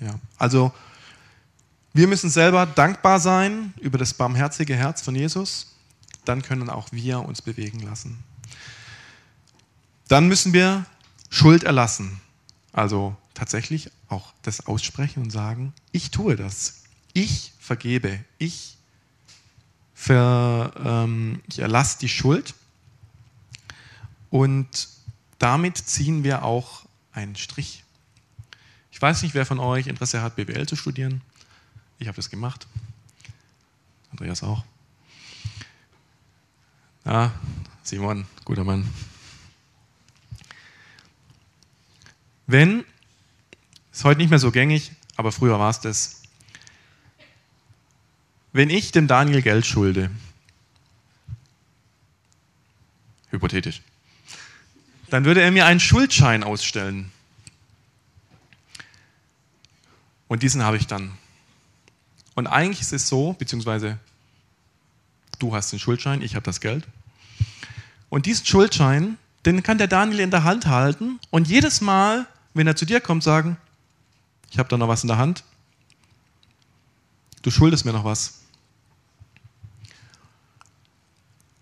Ja, 0.00 0.18
also 0.36 0.72
wir 1.96 2.08
müssen 2.08 2.30
selber 2.30 2.66
dankbar 2.66 3.20
sein 3.20 3.72
über 3.80 3.96
das 3.96 4.12
barmherzige 4.12 4.74
Herz 4.74 5.02
von 5.02 5.14
Jesus. 5.14 5.74
Dann 6.24 6.42
können 6.42 6.68
auch 6.68 6.88
wir 6.92 7.20
uns 7.20 7.40
bewegen 7.40 7.80
lassen. 7.80 8.22
Dann 10.08 10.28
müssen 10.28 10.52
wir 10.52 10.84
Schuld 11.30 11.64
erlassen. 11.64 12.20
Also 12.72 13.16
tatsächlich 13.34 13.90
auch 14.08 14.32
das 14.42 14.66
aussprechen 14.66 15.22
und 15.22 15.30
sagen, 15.30 15.72
ich 15.92 16.10
tue 16.10 16.36
das. 16.36 16.82
Ich 17.12 17.52
vergebe. 17.58 18.20
Ich, 18.38 18.76
ver, 19.94 20.72
ähm, 20.84 21.40
ich 21.48 21.60
erlasse 21.60 21.98
die 21.98 22.08
Schuld. 22.08 22.54
Und 24.30 24.88
damit 25.38 25.78
ziehen 25.78 26.24
wir 26.24 26.44
auch 26.44 26.84
einen 27.12 27.36
Strich. 27.36 27.84
Ich 28.90 29.00
weiß 29.00 29.22
nicht, 29.22 29.34
wer 29.34 29.46
von 29.46 29.58
euch 29.58 29.86
Interesse 29.86 30.22
hat, 30.22 30.36
BWL 30.36 30.66
zu 30.66 30.76
studieren. 30.76 31.22
Ich 31.98 32.08
habe 32.08 32.16
das 32.16 32.28
gemacht. 32.28 32.66
Andreas 34.10 34.42
auch. 34.42 34.64
Ja, 37.04 37.32
Simon, 37.82 38.26
guter 38.44 38.64
Mann. 38.64 38.88
Wenn, 42.46 42.84
ist 43.92 44.04
heute 44.04 44.20
nicht 44.20 44.30
mehr 44.30 44.38
so 44.38 44.50
gängig, 44.50 44.92
aber 45.16 45.32
früher 45.32 45.58
war 45.58 45.70
es 45.70 45.80
das. 45.80 46.22
Wenn 48.52 48.70
ich 48.70 48.92
dem 48.92 49.06
Daniel 49.06 49.42
Geld 49.42 49.66
schulde, 49.66 50.10
hypothetisch, 53.30 53.82
dann 55.10 55.24
würde 55.24 55.42
er 55.42 55.50
mir 55.52 55.66
einen 55.66 55.80
Schuldschein 55.80 56.42
ausstellen. 56.42 57.12
Und 60.28 60.42
diesen 60.42 60.62
habe 60.62 60.76
ich 60.76 60.86
dann. 60.86 61.16
Und 62.36 62.46
eigentlich 62.46 62.82
ist 62.82 62.92
es 62.92 63.08
so, 63.08 63.32
beziehungsweise 63.32 63.98
du 65.38 65.54
hast 65.54 65.72
den 65.72 65.78
Schuldschein, 65.78 66.22
ich 66.22 66.36
habe 66.36 66.44
das 66.44 66.60
Geld. 66.60 66.86
Und 68.10 68.26
diesen 68.26 68.46
Schuldschein, 68.46 69.18
den 69.46 69.62
kann 69.62 69.78
der 69.78 69.88
Daniel 69.88 70.20
in 70.20 70.30
der 70.30 70.44
Hand 70.44 70.66
halten 70.66 71.18
und 71.30 71.48
jedes 71.48 71.80
Mal, 71.80 72.26
wenn 72.52 72.66
er 72.66 72.76
zu 72.76 72.84
dir 72.84 73.00
kommt, 73.00 73.24
sagen, 73.24 73.56
ich 74.50 74.58
habe 74.58 74.68
da 74.68 74.76
noch 74.76 74.86
was 74.86 75.02
in 75.02 75.08
der 75.08 75.16
Hand, 75.16 75.44
du 77.40 77.50
schuldest 77.50 77.86
mir 77.86 77.92
noch 77.92 78.04
was. 78.04 78.42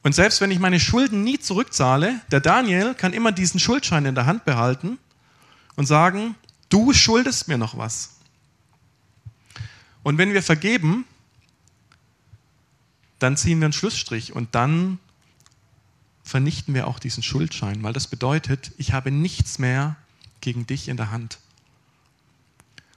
Und 0.02 0.14
selbst 0.14 0.40
wenn 0.40 0.50
ich 0.50 0.58
meine 0.58 0.80
Schulden 0.80 1.22
nie 1.22 1.38
zurückzahle, 1.38 2.20
der 2.32 2.40
Daniel 2.40 2.94
kann 2.94 3.12
immer 3.12 3.30
diesen 3.30 3.60
Schuldschein 3.60 4.06
in 4.06 4.16
der 4.16 4.26
Hand 4.26 4.44
behalten 4.44 4.98
und 5.76 5.87
sagen, 5.87 6.34
du 6.68 6.92
schuldest 6.92 7.46
mir 7.46 7.58
noch 7.58 7.78
was. 7.78 8.10
Und 10.04 10.18
wenn 10.18 10.32
wir 10.32 10.42
vergeben, 10.42 11.04
dann 13.18 13.36
ziehen 13.36 13.58
wir 13.58 13.66
einen 13.66 13.72
Schlussstrich 13.72 14.32
und 14.32 14.54
dann 14.54 15.00
vernichten 16.22 16.74
wir 16.74 16.86
auch 16.86 16.98
diesen 16.98 17.22
Schuldschein, 17.22 17.82
weil 17.82 17.92
das 17.92 18.06
bedeutet, 18.06 18.70
ich 18.76 18.92
habe 18.92 19.10
nichts 19.10 19.58
mehr 19.58 19.96
gegen 20.40 20.66
dich 20.66 20.88
in 20.88 20.96
der 20.96 21.10
Hand. 21.10 21.38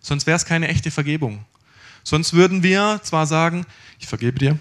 Sonst 0.01 0.27
wäre 0.27 0.35
es 0.35 0.45
keine 0.45 0.67
echte 0.67 0.91
Vergebung. 0.91 1.45
Sonst 2.03 2.33
würden 2.33 2.61
wir 2.61 3.01
zwar 3.03 3.25
sagen, 3.25 3.65
ich 3.99 4.07
vergebe 4.07 4.37
dir, 4.37 4.59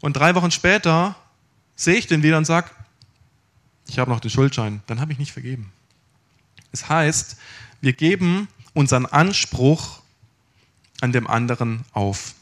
und 0.00 0.16
drei 0.16 0.34
Wochen 0.34 0.50
später 0.50 1.16
sehe 1.74 1.96
ich 1.96 2.06
den 2.06 2.22
wieder 2.22 2.38
und 2.38 2.44
sage, 2.44 2.70
ich 3.88 3.98
habe 3.98 4.10
noch 4.10 4.20
den 4.20 4.30
Schuldschein, 4.30 4.82
dann 4.86 5.00
habe 5.00 5.12
ich 5.12 5.18
nicht 5.18 5.32
vergeben. 5.32 5.72
Das 6.72 6.88
heißt, 6.88 7.38
wir 7.80 7.94
geben 7.94 8.48
unseren 8.74 9.06
Anspruch 9.06 10.02
an 11.00 11.12
dem 11.12 11.26
anderen 11.26 11.84
auf. 11.92 12.34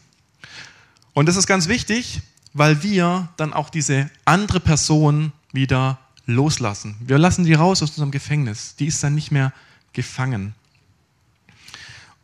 Und 1.13 1.27
das 1.27 1.37
ist 1.37 1.47
ganz 1.47 1.69
wichtig, 1.69 2.23
weil 2.53 2.83
wir 2.83 3.29
dann 3.37 3.53
auch 3.53 3.71
diese 3.71 4.11
andere 4.25 4.61
Person 4.61 5.33
wieder 5.53 5.99
loslassen. 6.27 6.97
Wir 7.01 7.19
lassen 7.19 7.45
die 7.45 7.55
raus 7.55 7.83
aus 7.83 7.91
unserem 7.91 8.11
Gefängnis. 8.11 8.77
Die 8.77 8.87
ist 8.87 9.03
dann 9.03 9.15
nicht 9.15 9.31
mehr 9.31 9.53
gefangen. 9.93 10.55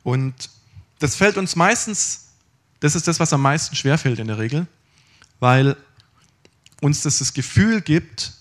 Und 0.03 0.51
das 0.99 1.17
fällt 1.17 1.37
uns 1.37 1.57
meistens, 1.57 2.29
das 2.81 2.95
ist 2.95 3.07
das, 3.09 3.21
was 3.21 3.33
am 3.33 3.43
meisten 3.43 3.77
schwerfällt 3.77 4.19
in 4.19 4.27
der 4.27 4.39
Regel, 4.39 4.67
weil 5.39 5.77
uns 6.81 7.03
das 7.03 7.19
das 7.19 7.35
Gefühl 7.35 7.81
gibt, 7.81 8.33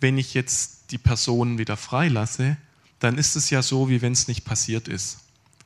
wenn 0.00 0.18
ich 0.18 0.34
jetzt 0.34 0.90
die 0.90 0.98
Person 0.98 1.58
wieder 1.58 1.76
freilasse, 1.76 2.56
dann 2.98 3.18
ist 3.18 3.36
es 3.36 3.50
ja 3.50 3.62
so, 3.62 3.88
wie 3.88 4.02
wenn 4.02 4.12
es 4.12 4.28
nicht 4.28 4.44
passiert 4.44 4.88
ist. 4.88 5.18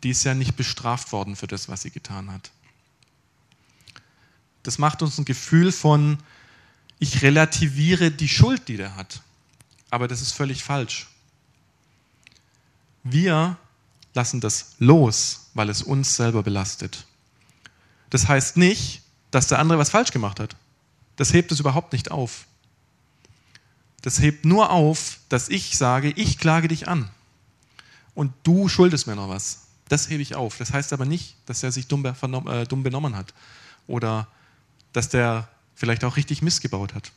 Die 0.02 0.10
ist 0.10 0.24
ja 0.24 0.34
nicht 0.34 0.56
bestraft 0.56 1.12
worden 1.12 1.36
für 1.36 1.46
das, 1.46 1.68
was 1.68 1.82
sie 1.82 1.90
getan 1.90 2.32
hat. 2.32 2.50
Das 4.62 4.78
macht 4.78 5.02
uns 5.02 5.18
ein 5.18 5.24
Gefühl 5.24 5.72
von, 5.72 6.18
ich 6.98 7.22
relativiere 7.22 8.10
die 8.10 8.28
Schuld, 8.28 8.68
die 8.68 8.76
der 8.76 8.96
hat. 8.96 9.22
Aber 9.90 10.08
das 10.08 10.22
ist 10.22 10.32
völlig 10.32 10.62
falsch. 10.62 11.08
Wir 13.02 13.56
lassen 14.14 14.40
das 14.40 14.76
los, 14.78 15.50
weil 15.54 15.68
es 15.68 15.82
uns 15.82 16.16
selber 16.16 16.42
belastet. 16.42 17.06
Das 18.10 18.28
heißt 18.28 18.56
nicht, 18.56 19.02
dass 19.30 19.48
der 19.48 19.58
andere 19.58 19.78
was 19.78 19.90
falsch 19.90 20.12
gemacht 20.12 20.38
hat. 20.38 20.56
Das 21.16 21.32
hebt 21.32 21.50
es 21.50 21.60
überhaupt 21.60 21.92
nicht 21.92 22.10
auf. 22.10 22.46
Das 24.02 24.20
hebt 24.20 24.44
nur 24.44 24.70
auf, 24.70 25.18
dass 25.28 25.48
ich 25.48 25.76
sage, 25.78 26.10
ich 26.10 26.38
klage 26.38 26.68
dich 26.68 26.88
an. 26.88 27.08
Und 28.14 28.32
du 28.42 28.68
schuldest 28.68 29.06
mir 29.06 29.16
noch 29.16 29.28
was. 29.28 29.61
Das 29.92 30.08
hebe 30.08 30.22
ich 30.22 30.34
auf. 30.34 30.56
Das 30.56 30.72
heißt 30.72 30.94
aber 30.94 31.04
nicht, 31.04 31.36
dass 31.44 31.62
er 31.62 31.70
sich 31.70 31.86
dumm, 31.86 32.06
äh, 32.06 32.64
dumm 32.64 32.82
benommen 32.82 33.14
hat. 33.14 33.34
Oder 33.86 34.26
dass 34.94 35.10
der 35.10 35.50
vielleicht 35.74 36.02
auch 36.02 36.16
richtig 36.16 36.40
missgebaut 36.40 36.94
hat. 36.94 37.12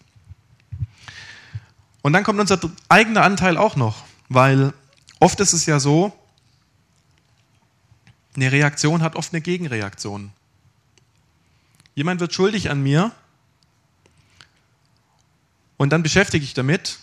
Und 2.02 2.12
dann 2.12 2.26
kommt 2.26 2.38
unser 2.38 2.60
eigener 2.90 3.24
Anteil 3.24 3.56
auch 3.56 3.78
noch, 3.78 4.04
weil 4.28 4.74
oft 5.22 5.40
ist 5.40 5.54
es 5.54 5.66
ja 5.66 5.80
so, 5.80 6.12
eine 8.36 8.52
Reaktion 8.52 9.02
hat 9.02 9.16
oft 9.16 9.32
eine 9.32 9.40
Gegenreaktion. 9.40 10.34
Jemand 11.94 12.20
wird 12.20 12.34
schuldig 12.34 12.70
an 12.70 12.84
mir 12.84 13.14
und 15.78 15.92
dann 15.92 16.04
beschäftige 16.04 16.44
ich 16.44 16.54
damit 16.54 17.00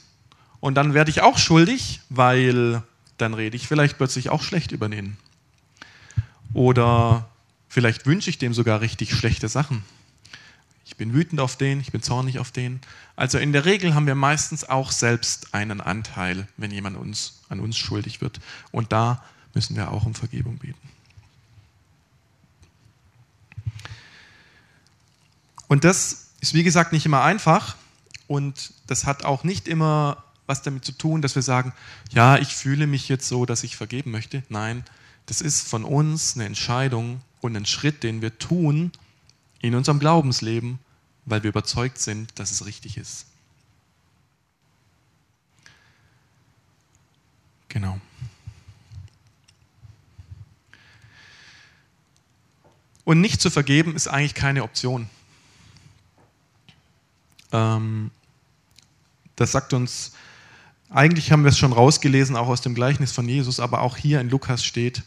und 0.60 0.74
dann 0.74 0.92
werde 0.92 1.10
ich 1.10 1.22
auch 1.22 1.38
schuldig, 1.38 2.02
weil 2.10 2.82
dann 3.16 3.32
rede 3.32 3.56
ich 3.56 3.66
vielleicht 3.66 3.96
plötzlich 3.96 4.28
auch 4.28 4.42
schlecht 4.42 4.72
über 4.72 4.90
den. 4.90 5.16
Oder 6.54 7.28
vielleicht 7.68 8.06
wünsche 8.06 8.30
ich 8.30 8.38
dem 8.38 8.54
sogar 8.54 8.80
richtig 8.80 9.14
schlechte 9.14 9.48
Sachen. 9.48 9.82
Ich 10.84 10.96
bin 10.96 11.14
wütend 11.14 11.40
auf 11.40 11.56
den, 11.56 11.80
ich 11.80 11.92
bin 11.92 12.02
zornig 12.02 12.38
auf 12.38 12.50
den. 12.50 12.80
Also 13.16 13.38
in 13.38 13.52
der 13.52 13.64
Regel 13.64 13.94
haben 13.94 14.06
wir 14.06 14.14
meistens 14.14 14.68
auch 14.68 14.90
selbst 14.90 15.54
einen 15.54 15.80
Anteil, 15.80 16.46
wenn 16.56 16.70
jemand 16.70 16.96
uns, 16.96 17.40
an 17.48 17.60
uns 17.60 17.78
schuldig 17.78 18.20
wird. 18.20 18.40
Und 18.72 18.92
da 18.92 19.22
müssen 19.54 19.76
wir 19.76 19.90
auch 19.90 20.04
um 20.04 20.14
Vergebung 20.14 20.58
beten. 20.58 20.88
Und 25.68 25.84
das 25.84 26.32
ist, 26.40 26.52
wie 26.52 26.64
gesagt, 26.64 26.92
nicht 26.92 27.06
immer 27.06 27.22
einfach. 27.22 27.76
Und 28.26 28.74
das 28.86 29.06
hat 29.06 29.24
auch 29.24 29.44
nicht 29.44 29.68
immer 29.68 30.22
was 30.46 30.60
damit 30.60 30.84
zu 30.84 30.92
tun, 30.92 31.22
dass 31.22 31.34
wir 31.34 31.42
sagen, 31.42 31.72
ja, 32.10 32.36
ich 32.36 32.54
fühle 32.54 32.86
mich 32.86 33.08
jetzt 33.08 33.28
so, 33.28 33.46
dass 33.46 33.64
ich 33.64 33.76
vergeben 33.76 34.10
möchte. 34.10 34.42
Nein, 34.50 34.84
das 35.32 35.40
ist 35.40 35.66
von 35.66 35.84
uns 35.84 36.34
eine 36.34 36.44
Entscheidung 36.44 37.22
und 37.40 37.56
ein 37.56 37.64
Schritt, 37.64 38.02
den 38.02 38.20
wir 38.20 38.38
tun 38.38 38.92
in 39.62 39.74
unserem 39.74 39.98
Glaubensleben, 39.98 40.78
weil 41.24 41.42
wir 41.42 41.48
überzeugt 41.48 41.96
sind, 41.96 42.38
dass 42.38 42.50
es 42.50 42.66
richtig 42.66 42.98
ist. 42.98 43.24
Genau. 47.70 47.98
Und 53.04 53.22
nicht 53.22 53.40
zu 53.40 53.48
vergeben 53.48 53.96
ist 53.96 54.08
eigentlich 54.08 54.34
keine 54.34 54.62
Option. 54.64 55.08
Ähm, 57.52 58.10
das 59.36 59.52
sagt 59.52 59.72
uns, 59.72 60.12
eigentlich 60.90 61.32
haben 61.32 61.42
wir 61.42 61.48
es 61.48 61.58
schon 61.58 61.72
rausgelesen, 61.72 62.36
auch 62.36 62.48
aus 62.48 62.60
dem 62.60 62.74
Gleichnis 62.74 63.12
von 63.12 63.26
Jesus, 63.26 63.60
aber 63.60 63.80
auch 63.80 63.96
hier 63.96 64.20
in 64.20 64.28
Lukas 64.28 64.62
steht, 64.62 65.02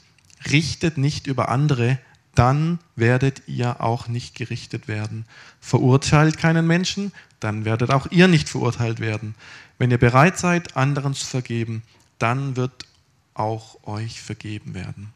richtet 0.51 0.97
nicht 0.97 1.27
über 1.27 1.49
andere, 1.49 1.99
dann 2.33 2.79
werdet 2.95 3.43
ihr 3.47 3.81
auch 3.81 4.07
nicht 4.07 4.35
gerichtet 4.35 4.87
werden. 4.87 5.25
Verurteilt 5.61 6.37
keinen 6.37 6.67
Menschen, 6.67 7.11
dann 7.39 7.65
werdet 7.65 7.91
auch 7.91 8.11
ihr 8.11 8.27
nicht 8.27 8.49
verurteilt 8.49 8.99
werden. 8.99 9.35
Wenn 9.77 9.91
ihr 9.91 9.97
bereit 9.97 10.37
seid, 10.37 10.75
anderen 10.75 11.13
zu 11.13 11.25
vergeben, 11.25 11.83
dann 12.19 12.55
wird 12.55 12.85
auch 13.33 13.77
euch 13.85 14.21
vergeben 14.21 14.73
werden. 14.73 15.13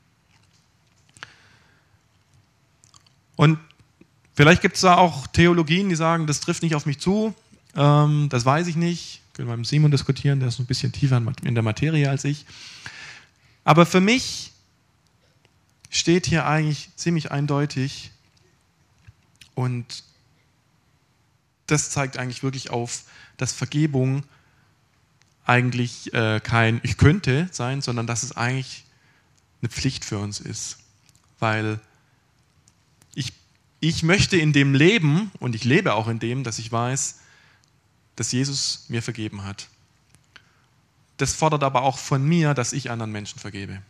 Und 3.36 3.58
Vielleicht 4.40 4.62
gibt 4.62 4.76
es 4.76 4.84
da 4.84 4.96
auch 4.96 5.28
Theologien, 5.28 5.90
die 5.90 5.96
sagen, 5.96 6.26
das 6.26 6.40
trifft 6.40 6.64
nicht 6.64 6.74
auf 6.74 6.86
mich 6.86 6.98
zu, 6.98 7.36
ähm, 7.76 8.28
das 8.30 8.46
weiß 8.46 8.68
ich 8.68 8.78
nicht. 8.78 9.20
Können 9.34 9.50
wir 9.50 9.58
mit 9.58 9.68
Simon 9.68 9.92
diskutieren, 9.92 10.40
der 10.40 10.48
ist 10.48 10.60
ein 10.60 10.66
bisschen 10.66 10.94
tiefer 10.94 11.22
in 11.44 11.56
der 11.56 11.62
Materie 11.62 12.10
als 12.10 12.24
ich. 12.24 12.46
Aber 13.66 13.86
für 13.86 14.00
mich 14.00 14.54
steht 15.90 16.26
hier 16.26 16.46
eigentlich 16.46 16.90
ziemlich 16.96 17.32
eindeutig 17.32 18.12
und 19.56 20.04
das 21.68 21.92
zeigt 21.92 22.18
eigentlich 22.18 22.44
wirklich 22.44 22.70
auf, 22.70 23.04
dass 23.38 23.54
Vergebung 23.54 24.24
eigentlich 25.46 26.14
äh, 26.14 26.40
kein 26.40 26.80
Ich 26.84 26.98
könnte 26.98 27.48
sein, 27.52 27.82
sondern 27.82 28.08
dass 28.08 28.24
es 28.24 28.36
eigentlich 28.36 28.86
eine 29.62 29.70
Pflicht 29.70 30.06
für 30.06 30.20
uns 30.20 30.40
ist. 30.40 30.78
Weil 31.40 31.80
ich 33.82 34.04
möchte 34.04 34.38
in 34.38 34.54
dem 34.54 34.74
leben, 34.74 35.32
und 35.40 35.56
ich 35.56 35.64
lebe 35.64 35.94
auch 35.94 36.08
in 36.08 36.20
dem, 36.20 36.44
dass 36.44 36.60
ich 36.60 36.72
weiß, 36.72 37.20
dass 38.16 38.32
Jesus 38.32 38.86
mir 38.90 39.02
vergeben 39.02 39.44
hat. 39.46 39.70
Das 41.18 41.34
fordert 41.34 41.64
aber 41.64 41.84
auch 41.84 41.98
von 41.98 42.24
mir, 42.24 42.54
dass 42.54 42.74
ich 42.74 42.92
anderen 42.92 43.12
Menschen 43.12 43.40
vergebe. 43.40 43.82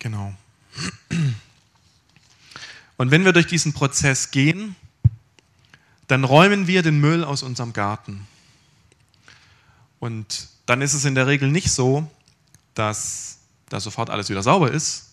Genau. 0.00 0.34
Und 2.96 3.10
wenn 3.10 3.24
wir 3.24 3.32
durch 3.32 3.46
diesen 3.46 3.72
Prozess 3.72 4.30
gehen, 4.30 4.76
dann 6.06 6.24
räumen 6.24 6.66
wir 6.66 6.82
den 6.82 7.00
Müll 7.00 7.24
aus 7.24 7.42
unserem 7.42 7.72
Garten. 7.72 8.26
Und 9.98 10.48
dann 10.66 10.82
ist 10.82 10.94
es 10.94 11.04
in 11.04 11.14
der 11.14 11.26
Regel 11.26 11.50
nicht 11.50 11.70
so, 11.70 12.10
dass 12.74 13.38
da 13.68 13.80
sofort 13.80 14.10
alles 14.10 14.28
wieder 14.28 14.42
sauber 14.42 14.70
ist, 14.70 15.10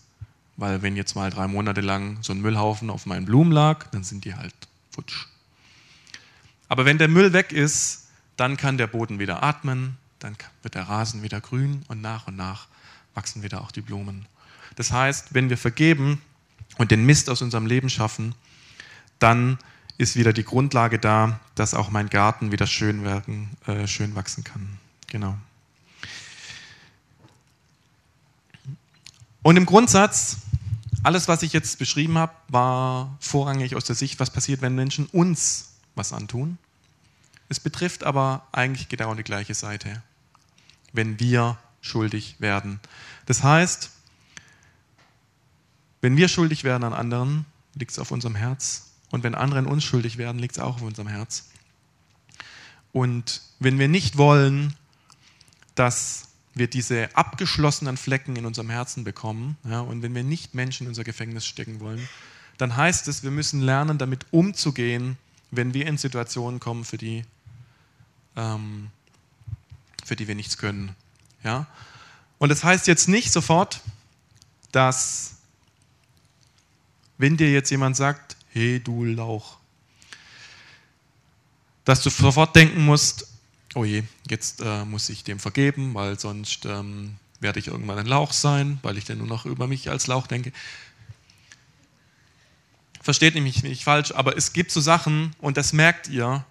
weil 0.56 0.82
wenn 0.82 0.96
jetzt 0.96 1.16
mal 1.16 1.30
drei 1.30 1.48
Monate 1.48 1.80
lang 1.80 2.18
so 2.22 2.32
ein 2.32 2.40
Müllhaufen 2.40 2.90
auf 2.90 3.06
meinen 3.06 3.26
Blumen 3.26 3.52
lag, 3.52 3.88
dann 3.90 4.04
sind 4.04 4.24
die 4.24 4.34
halt 4.34 4.54
futsch. 4.90 5.26
Aber 6.68 6.84
wenn 6.84 6.98
der 6.98 7.08
Müll 7.08 7.32
weg 7.32 7.52
ist, 7.52 8.06
dann 8.36 8.56
kann 8.56 8.78
der 8.78 8.86
Boden 8.86 9.18
wieder 9.18 9.42
atmen, 9.42 9.96
dann 10.18 10.36
wird 10.62 10.74
der 10.74 10.88
Rasen 10.88 11.22
wieder 11.22 11.40
grün 11.40 11.84
und 11.88 12.00
nach 12.00 12.26
und 12.26 12.36
nach 12.36 12.68
wachsen 13.14 13.42
wieder 13.42 13.60
auch 13.60 13.70
die 13.70 13.80
Blumen. 13.80 14.26
Das 14.76 14.92
heißt, 14.92 15.34
wenn 15.34 15.50
wir 15.50 15.58
vergeben 15.58 16.20
und 16.78 16.90
den 16.90 17.04
Mist 17.04 17.30
aus 17.30 17.42
unserem 17.42 17.66
Leben 17.66 17.88
schaffen, 17.88 18.34
dann 19.18 19.58
ist 19.96 20.16
wieder 20.16 20.32
die 20.32 20.44
Grundlage 20.44 20.98
da, 20.98 21.40
dass 21.54 21.74
auch 21.74 21.90
mein 21.90 22.10
Garten 22.10 22.50
wieder 22.50 22.66
schön, 22.66 23.04
werden, 23.04 23.50
äh, 23.66 23.86
schön 23.86 24.14
wachsen 24.14 24.42
kann. 24.42 24.78
Genau. 25.06 25.36
Und 29.42 29.56
im 29.56 29.66
Grundsatz, 29.66 30.38
alles, 31.02 31.28
was 31.28 31.42
ich 31.42 31.52
jetzt 31.52 31.78
beschrieben 31.78 32.18
habe, 32.18 32.32
war 32.48 33.16
vorrangig 33.20 33.76
aus 33.76 33.84
der 33.84 33.94
Sicht, 33.94 34.18
was 34.18 34.30
passiert, 34.30 34.62
wenn 34.62 34.74
Menschen 34.74 35.06
uns 35.06 35.74
was 35.94 36.12
antun. 36.12 36.58
Es 37.48 37.60
betrifft 37.60 38.04
aber 38.04 38.46
eigentlich 38.52 38.88
genau 38.88 39.14
die 39.14 39.22
gleiche 39.22 39.54
Seite, 39.54 40.02
wenn 40.92 41.20
wir 41.20 41.58
schuldig 41.82 42.36
werden. 42.38 42.80
Das 43.26 43.42
heißt, 43.42 43.90
wenn 46.04 46.18
wir 46.18 46.28
schuldig 46.28 46.64
werden 46.64 46.84
an 46.84 46.92
anderen, 46.92 47.46
liegt 47.74 47.92
es 47.92 47.98
auf 47.98 48.10
unserem 48.10 48.34
Herz. 48.34 48.90
Und 49.10 49.24
wenn 49.24 49.34
andere 49.34 49.60
an 49.60 49.66
uns 49.66 49.84
schuldig 49.84 50.18
werden, 50.18 50.38
liegt 50.38 50.58
es 50.58 50.62
auch 50.62 50.74
auf 50.74 50.82
unserem 50.82 51.08
Herz. 51.08 51.48
Und 52.92 53.40
wenn 53.58 53.78
wir 53.78 53.88
nicht 53.88 54.18
wollen, 54.18 54.74
dass 55.74 56.28
wir 56.52 56.68
diese 56.68 57.16
abgeschlossenen 57.16 57.96
Flecken 57.96 58.36
in 58.36 58.44
unserem 58.44 58.68
Herzen 58.68 59.02
bekommen, 59.02 59.56
ja, 59.64 59.80
und 59.80 60.02
wenn 60.02 60.14
wir 60.14 60.24
nicht 60.24 60.54
Menschen 60.54 60.84
in 60.84 60.88
unser 60.88 61.04
Gefängnis 61.04 61.46
stecken 61.46 61.80
wollen, 61.80 62.06
dann 62.58 62.76
heißt 62.76 63.08
es, 63.08 63.22
wir 63.22 63.30
müssen 63.30 63.62
lernen, 63.62 63.96
damit 63.96 64.26
umzugehen, 64.30 65.16
wenn 65.52 65.72
wir 65.72 65.86
in 65.86 65.96
Situationen 65.96 66.60
kommen, 66.60 66.84
für 66.84 66.98
die, 66.98 67.24
ähm, 68.36 68.90
für 70.04 70.16
die 70.16 70.28
wir 70.28 70.34
nichts 70.34 70.58
können. 70.58 70.94
Ja? 71.42 71.66
Und 72.36 72.50
das 72.50 72.62
heißt 72.62 72.88
jetzt 72.88 73.08
nicht 73.08 73.32
sofort, 73.32 73.80
dass 74.70 75.33
wenn 77.18 77.36
dir 77.36 77.50
jetzt 77.50 77.70
jemand 77.70 77.96
sagt, 77.96 78.36
hey 78.50 78.80
du 78.80 79.04
Lauch. 79.04 79.58
Dass 81.84 82.02
du 82.02 82.10
sofort 82.10 82.56
denken 82.56 82.84
musst, 82.84 83.26
oh 83.74 83.84
je, 83.84 84.04
jetzt 84.28 84.60
äh, 84.60 84.84
muss 84.84 85.08
ich 85.08 85.24
dem 85.24 85.38
vergeben, 85.38 85.94
weil 85.94 86.18
sonst 86.18 86.64
ähm, 86.64 87.16
werde 87.40 87.58
ich 87.58 87.66
irgendwann 87.66 87.98
ein 87.98 88.06
Lauch 88.06 88.32
sein, 88.32 88.78
weil 88.82 88.96
ich 88.96 89.04
dann 89.04 89.18
nur 89.18 89.26
noch 89.26 89.44
über 89.44 89.66
mich 89.66 89.90
als 89.90 90.06
Lauch 90.06 90.26
denke. 90.26 90.52
Versteht 93.02 93.34
mich 93.34 93.62
nicht 93.62 93.84
falsch, 93.84 94.12
aber 94.12 94.36
es 94.36 94.54
gibt 94.54 94.70
so 94.70 94.80
Sachen 94.80 95.36
und 95.38 95.58
das 95.58 95.74
merkt 95.74 96.08
ihr, 96.08 96.44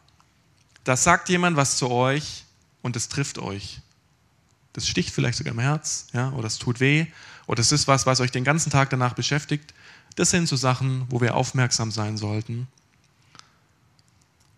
da 0.83 0.95
sagt 0.95 1.29
jemand 1.29 1.57
was 1.57 1.77
zu 1.77 1.89
euch 1.89 2.43
und 2.83 2.95
es 2.95 3.09
trifft 3.09 3.39
euch. 3.39 3.79
Das 4.73 4.87
sticht 4.87 5.13
vielleicht 5.13 5.37
sogar 5.37 5.53
im 5.53 5.59
Herz, 5.59 6.07
ja, 6.13 6.31
oder 6.31 6.47
es 6.47 6.57
tut 6.57 6.79
weh, 6.79 7.05
oder 7.45 7.61
es 7.61 7.71
ist 7.71 7.87
was, 7.87 8.05
was 8.05 8.19
euch 8.19 8.31
den 8.31 8.43
ganzen 8.43 8.71
Tag 8.71 8.89
danach 8.89 9.13
beschäftigt. 9.13 9.73
Das 10.15 10.31
sind 10.31 10.47
so 10.47 10.55
Sachen, 10.55 11.05
wo 11.09 11.21
wir 11.21 11.35
aufmerksam 11.35 11.91
sein 11.91 12.17
sollten 12.17 12.67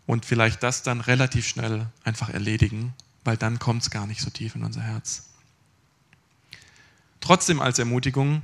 und 0.06 0.26
vielleicht 0.26 0.64
das 0.64 0.84
dann 0.84 1.02
relativ 1.02 1.48
schnell 1.48 1.88
einfach 2.04 2.30
erledigen, 2.30 2.94
weil 3.24 3.38
dann 3.38 3.60
kommt 3.60 3.82
es 3.84 3.92
gar 3.92 4.08
nicht 4.08 4.22
so 4.22 4.30
tief 4.30 4.56
in 4.56 4.64
unser 4.64 4.82
Herz. 4.82 5.30
Trotzdem 7.22 7.60
als 7.60 7.80
Ermutigung, 7.80 8.44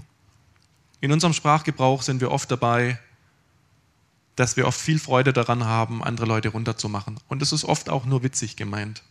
in 1.01 1.11
unserem 1.11 1.33
Sprachgebrauch 1.33 2.01
sind 2.01 2.21
wir 2.21 2.31
oft 2.31 2.49
dabei, 2.51 2.99
dass 4.35 4.57
wir 4.57 4.67
oft 4.67 4.79
viel 4.79 4.99
Freude 4.99 5.33
daran 5.33 5.65
haben, 5.65 6.03
andere 6.03 6.25
Leute 6.25 6.49
runterzumachen. 6.49 7.19
Und 7.27 7.41
es 7.41 7.51
ist 7.51 7.63
oft 7.63 7.89
auch 7.89 8.05
nur 8.05 8.23
witzig 8.23 8.55
gemeint. 8.55 9.03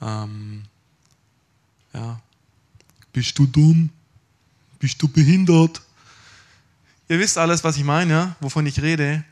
Ähm, 0.00 0.64
ja. 1.92 2.20
Bist 3.12 3.38
du 3.38 3.46
dumm? 3.46 3.90
Bist 4.78 5.00
du 5.02 5.08
behindert? 5.08 5.82
Ihr 7.08 7.18
wisst 7.18 7.36
alles, 7.38 7.62
was 7.62 7.76
ich 7.76 7.84
meine, 7.84 8.34
wovon 8.40 8.64
ich 8.66 8.80
rede. 8.80 9.24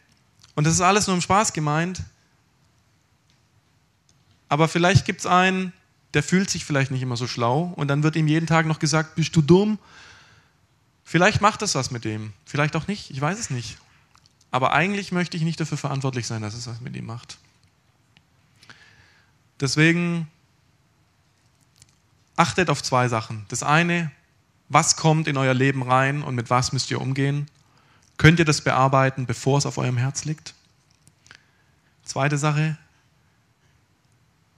Und 0.54 0.64
das 0.64 0.74
ist 0.74 0.80
alles 0.80 1.06
nur 1.06 1.16
im 1.16 1.22
Spaß 1.22 1.52
gemeint. 1.52 2.02
Aber 4.48 4.68
vielleicht 4.68 5.06
gibt 5.06 5.20
es 5.20 5.26
einen, 5.26 5.72
der 6.12 6.22
fühlt 6.22 6.50
sich 6.50 6.64
vielleicht 6.64 6.90
nicht 6.90 7.02
immer 7.02 7.16
so 7.16 7.26
schlau 7.26 7.72
und 7.76 7.88
dann 7.88 8.02
wird 8.02 8.16
ihm 8.16 8.26
jeden 8.26 8.46
Tag 8.46 8.66
noch 8.66 8.80
gesagt, 8.80 9.14
bist 9.14 9.34
du 9.36 9.42
dumm? 9.42 9.78
Vielleicht 11.04 11.40
macht 11.40 11.62
das 11.62 11.74
was 11.74 11.90
mit 11.90 12.04
dem, 12.04 12.32
vielleicht 12.44 12.76
auch 12.76 12.86
nicht, 12.86 13.10
ich 13.10 13.20
weiß 13.20 13.38
es 13.38 13.50
nicht. 13.50 13.78
Aber 14.50 14.72
eigentlich 14.72 15.12
möchte 15.12 15.36
ich 15.36 15.44
nicht 15.44 15.60
dafür 15.60 15.78
verantwortlich 15.78 16.26
sein, 16.26 16.42
dass 16.42 16.54
es 16.54 16.66
was 16.66 16.80
mit 16.80 16.96
ihm 16.96 17.06
macht. 17.06 17.38
Deswegen 19.60 20.28
achtet 22.40 22.70
auf 22.70 22.82
zwei 22.82 23.06
Sachen. 23.08 23.44
Das 23.48 23.62
eine, 23.62 24.10
was 24.70 24.96
kommt 24.96 25.28
in 25.28 25.36
euer 25.36 25.52
Leben 25.52 25.82
rein 25.82 26.22
und 26.22 26.34
mit 26.34 26.48
was 26.48 26.72
müsst 26.72 26.90
ihr 26.90 27.00
umgehen? 27.00 27.46
Könnt 28.16 28.38
ihr 28.38 28.46
das 28.46 28.62
bearbeiten, 28.62 29.26
bevor 29.26 29.58
es 29.58 29.66
auf 29.66 29.76
eurem 29.76 29.98
Herz 29.98 30.24
liegt? 30.24 30.54
Zweite 32.02 32.38
Sache. 32.38 32.78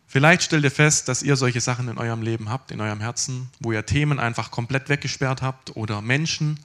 Vielleicht 0.06 0.42
stellt 0.44 0.62
ihr 0.62 0.70
fest, 0.70 1.08
dass 1.08 1.22
ihr 1.22 1.36
solche 1.36 1.60
Sachen 1.60 1.88
in 1.88 1.98
eurem 1.98 2.22
Leben 2.22 2.50
habt, 2.50 2.70
in 2.70 2.80
eurem 2.80 3.00
Herzen, 3.00 3.50
wo 3.58 3.72
ihr 3.72 3.84
Themen 3.84 4.20
einfach 4.20 4.50
komplett 4.50 4.88
weggesperrt 4.88 5.42
habt 5.42 5.74
oder 5.74 6.02
Menschen, 6.02 6.60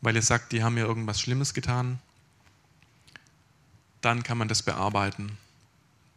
weil 0.00 0.14
ihr 0.16 0.22
sagt, 0.22 0.52
die 0.52 0.62
haben 0.62 0.74
mir 0.74 0.86
irgendwas 0.86 1.20
Schlimmes 1.20 1.52
getan. 1.52 1.98
Dann 4.00 4.22
kann 4.22 4.38
man 4.38 4.48
das 4.48 4.62
bearbeiten. 4.62 5.36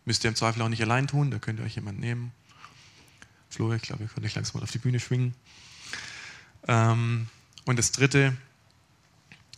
Müsst 0.05 0.23
ihr 0.23 0.29
im 0.29 0.35
Zweifel 0.35 0.61
auch 0.61 0.69
nicht 0.69 0.81
allein 0.81 1.07
tun, 1.07 1.29
da 1.29 1.39
könnt 1.39 1.59
ihr 1.59 1.65
euch 1.65 1.75
jemand 1.75 1.99
nehmen. 1.99 2.31
Flo, 3.55 3.73
ich 3.73 3.81
glaube, 3.81 4.03
ihr 4.03 4.09
könnt 4.09 4.25
euch 4.25 4.35
langsam 4.35 4.59
mal 4.59 4.63
auf 4.63 4.71
die 4.71 4.79
Bühne 4.79 4.99
schwingen. 4.99 5.33
Ähm, 6.67 7.27
und 7.65 7.79
das 7.79 7.91
Dritte, 7.91 8.35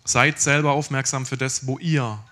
Seid 0.08 0.40
selber 0.40 0.72
aufmerksam 0.72 1.26
für 1.26 1.36
das, 1.36 1.68
wo 1.68 1.80
ihr 1.80 2.24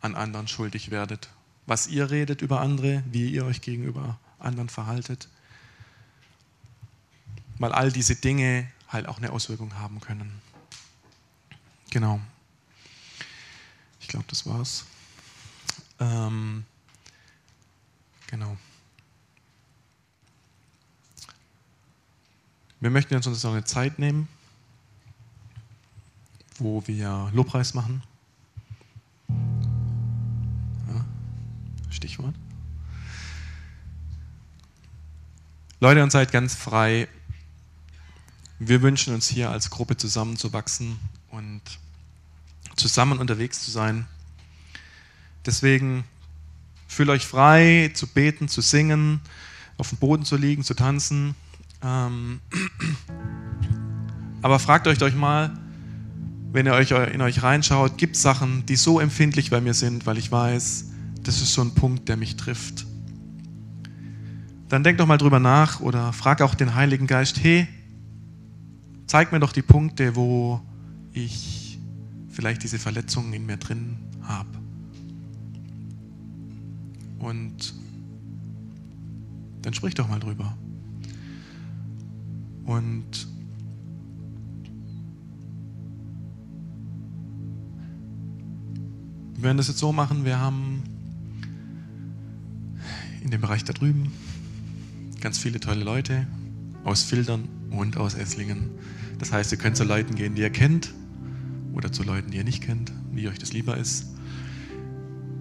an 0.00 0.16
anderen 0.16 0.48
schuldig 0.48 0.90
werdet. 0.90 1.28
Was 1.64 1.86
ihr 1.86 2.10
redet 2.10 2.42
über 2.42 2.60
andere, 2.60 3.04
wie 3.06 3.30
ihr 3.30 3.44
euch 3.44 3.60
gegenüber 3.60 4.18
anderen 4.40 4.68
verhaltet. 4.68 5.28
Weil 7.60 7.70
all 7.70 7.92
diese 7.92 8.16
Dinge 8.16 8.68
halt 8.88 9.06
auch 9.06 9.18
eine 9.18 9.30
Auswirkung 9.30 9.76
haben 9.76 10.00
können. 10.00 10.42
Genau. 11.90 12.20
Ich 14.00 14.08
glaube, 14.08 14.26
das 14.26 14.44
war's. 14.44 14.84
Ähm, 16.00 16.64
genau. 18.26 18.56
Wir 22.80 22.90
möchten 22.90 23.14
uns 23.14 23.26
jetzt 23.26 23.44
noch 23.44 23.52
eine 23.52 23.64
Zeit 23.64 23.98
nehmen 23.98 24.28
wo 26.60 26.86
wir 26.86 27.30
Lobpreis 27.32 27.74
machen. 27.74 28.02
Ja, 29.28 31.04
Stichwort. 31.90 32.34
Leute, 35.80 36.02
und 36.02 36.12
seid 36.12 36.30
ganz 36.30 36.54
frei. 36.54 37.08
Wir 38.58 38.82
wünschen 38.82 39.14
uns 39.14 39.26
hier 39.26 39.50
als 39.50 39.70
Gruppe 39.70 39.96
zusammenzuwachsen 39.96 40.98
und 41.30 41.62
zusammen 42.76 43.18
unterwegs 43.18 43.64
zu 43.64 43.70
sein. 43.70 44.06
Deswegen 45.46 46.04
fühlt 46.86 47.08
euch 47.08 47.24
frei 47.24 47.90
zu 47.94 48.06
beten, 48.06 48.48
zu 48.48 48.60
singen, 48.60 49.22
auf 49.78 49.88
dem 49.88 49.96
Boden 49.96 50.26
zu 50.26 50.36
liegen, 50.36 50.62
zu 50.62 50.74
tanzen. 50.74 51.34
Ähm, 51.82 52.40
aber 54.42 54.58
fragt 54.58 54.86
euch 54.86 54.98
doch 54.98 55.14
mal, 55.14 55.52
wenn 56.52 56.66
ihr 56.66 56.72
euch 56.72 56.90
in 56.90 57.20
euch 57.20 57.42
reinschaut, 57.42 57.96
gibt 57.96 58.16
es 58.16 58.22
Sachen, 58.22 58.66
die 58.66 58.76
so 58.76 59.00
empfindlich 59.00 59.50
bei 59.50 59.60
mir 59.60 59.74
sind, 59.74 60.06
weil 60.06 60.18
ich 60.18 60.32
weiß, 60.32 60.90
das 61.22 61.40
ist 61.42 61.54
so 61.54 61.62
ein 61.62 61.74
Punkt, 61.74 62.08
der 62.08 62.16
mich 62.16 62.36
trifft. 62.36 62.86
Dann 64.68 64.82
denk 64.84 64.98
doch 64.98 65.06
mal 65.06 65.18
drüber 65.18 65.38
nach 65.38 65.80
oder 65.80 66.12
frag 66.12 66.42
auch 66.42 66.54
den 66.54 66.74
Heiligen 66.74 67.06
Geist, 67.06 67.42
hey, 67.42 67.68
zeig 69.06 69.32
mir 69.32 69.40
doch 69.40 69.52
die 69.52 69.62
Punkte, 69.62 70.16
wo 70.16 70.60
ich 71.12 71.78
vielleicht 72.28 72.62
diese 72.62 72.78
Verletzungen 72.78 73.32
in 73.32 73.46
mir 73.46 73.56
drin 73.56 73.96
habe. 74.22 74.48
Und 77.18 77.74
dann 79.62 79.74
sprich 79.74 79.94
doch 79.94 80.08
mal 80.08 80.20
drüber. 80.20 80.56
Und 82.64 83.28
Wir 89.40 89.44
werden 89.44 89.56
das 89.56 89.68
jetzt 89.68 89.78
so 89.78 89.90
machen, 89.90 90.26
wir 90.26 90.38
haben 90.38 90.82
in 93.22 93.30
dem 93.30 93.40
Bereich 93.40 93.64
da 93.64 93.72
drüben 93.72 94.12
ganz 95.18 95.38
viele 95.38 95.60
tolle 95.60 95.82
Leute 95.82 96.26
aus 96.84 97.04
Filtern 97.04 97.48
und 97.70 97.96
aus 97.96 98.12
Esslingen. 98.12 98.68
Das 99.18 99.32
heißt, 99.32 99.50
ihr 99.52 99.56
könnt 99.56 99.78
zu 99.78 99.84
Leuten 99.84 100.14
gehen, 100.14 100.34
die 100.34 100.42
ihr 100.42 100.50
kennt 100.50 100.92
oder 101.72 101.90
zu 101.90 102.02
Leuten, 102.02 102.30
die 102.30 102.36
ihr 102.36 102.44
nicht 102.44 102.62
kennt, 102.62 102.92
wie 103.12 103.28
euch 103.28 103.38
das 103.38 103.54
lieber 103.54 103.78
ist. 103.78 104.08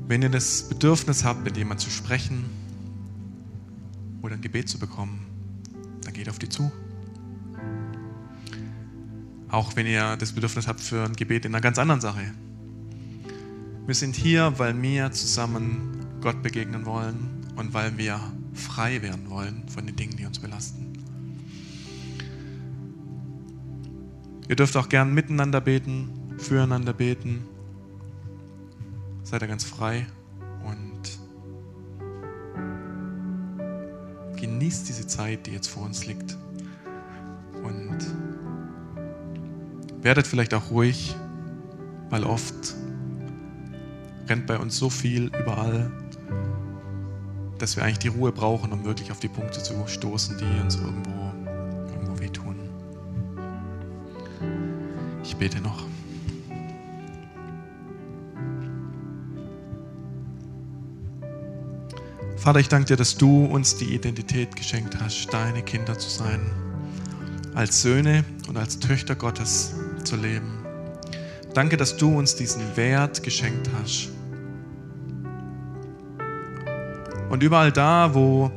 Wenn 0.07 0.22
ihr 0.22 0.30
das 0.30 0.70
Bedürfnis 0.70 1.26
habt, 1.26 1.43
mit 1.43 1.57
jemandem 1.57 1.86
zu 1.86 1.89
sprechen 1.89 2.45
oder 4.22 4.36
ein 4.36 4.41
Gebet 4.41 4.70
zu 4.70 4.80
bekommen, 4.80 5.26
dann 6.03 6.13
geht 6.13 6.30
auf 6.30 6.39
die 6.39 6.47
zu. 6.47 6.72
Auch 9.49 9.75
wenn 9.75 9.87
ihr 9.87 10.15
das 10.17 10.33
Bedürfnis 10.33 10.67
habt 10.67 10.79
für 10.79 11.03
ein 11.03 11.13
Gebet 11.13 11.45
in 11.45 11.53
einer 11.53 11.61
ganz 11.61 11.79
anderen 11.79 12.01
Sache. 12.01 12.33
Wir 13.87 13.95
sind 13.95 14.15
hier, 14.15 14.53
weil 14.57 14.79
wir 14.79 15.11
zusammen 15.11 16.05
Gott 16.21 16.43
begegnen 16.43 16.85
wollen 16.85 17.47
und 17.55 17.73
weil 17.73 17.97
wir 17.97 18.19
frei 18.53 19.01
werden 19.01 19.29
wollen 19.29 19.67
von 19.67 19.87
den 19.87 19.95
Dingen, 19.95 20.15
die 20.15 20.25
uns 20.25 20.37
belasten. 20.37 20.93
Ihr 24.47 24.55
dürft 24.55 24.75
auch 24.77 24.89
gern 24.89 25.13
miteinander 25.13 25.61
beten, 25.61 26.09
füreinander 26.37 26.93
beten. 26.93 27.41
Seid 29.23 29.41
ihr 29.43 29.47
ganz 29.47 29.63
frei 29.63 30.07
und 30.63 31.19
genießt 34.39 34.89
diese 34.89 35.05
Zeit, 35.05 35.45
die 35.45 35.51
jetzt 35.51 35.67
vor 35.67 35.83
uns 35.83 36.05
liegt. 36.05 36.38
Werdet 40.01 40.27
vielleicht 40.27 40.53
auch 40.53 40.71
ruhig, 40.71 41.15
weil 42.09 42.23
oft 42.23 42.75
rennt 44.27 44.45
bei 44.47 44.57
uns 44.57 44.77
so 44.77 44.89
viel 44.89 45.25
überall, 45.25 45.91
dass 47.57 47.75
wir 47.75 47.83
eigentlich 47.83 47.99
die 47.99 48.07
Ruhe 48.07 48.31
brauchen, 48.31 48.71
um 48.71 48.85
wirklich 48.85 49.11
auf 49.11 49.19
die 49.19 49.27
Punkte 49.27 49.61
zu 49.61 49.73
stoßen, 49.87 50.37
die 50.37 50.61
uns 50.61 50.75
irgendwo, 50.75 51.33
irgendwo 51.91 52.19
wehtun. 52.19 52.55
Ich 55.23 55.35
bete 55.35 55.59
noch. 55.61 55.83
Vater, 62.37 62.61
ich 62.61 62.69
danke 62.69 62.87
dir, 62.87 62.95
dass 62.95 63.17
du 63.17 63.45
uns 63.45 63.75
die 63.75 63.93
Identität 63.93 64.55
geschenkt 64.55 64.97
hast, 65.01 65.27
deine 65.33 65.61
Kinder 65.61 65.99
zu 65.99 66.09
sein, 66.09 66.39
als 67.53 67.81
Söhne 67.81 68.23
und 68.47 68.55
als 68.55 68.79
Töchter 68.79 69.15
Gottes 69.15 69.73
zu 70.07 70.15
leben. 70.15 70.59
Danke, 71.53 71.77
dass 71.77 71.97
du 71.97 72.17
uns 72.17 72.35
diesen 72.35 72.61
Wert 72.75 73.23
geschenkt 73.23 73.69
hast. 73.79 74.09
Und 77.29 77.43
überall 77.43 77.71
da, 77.71 78.13
wo 78.13 78.51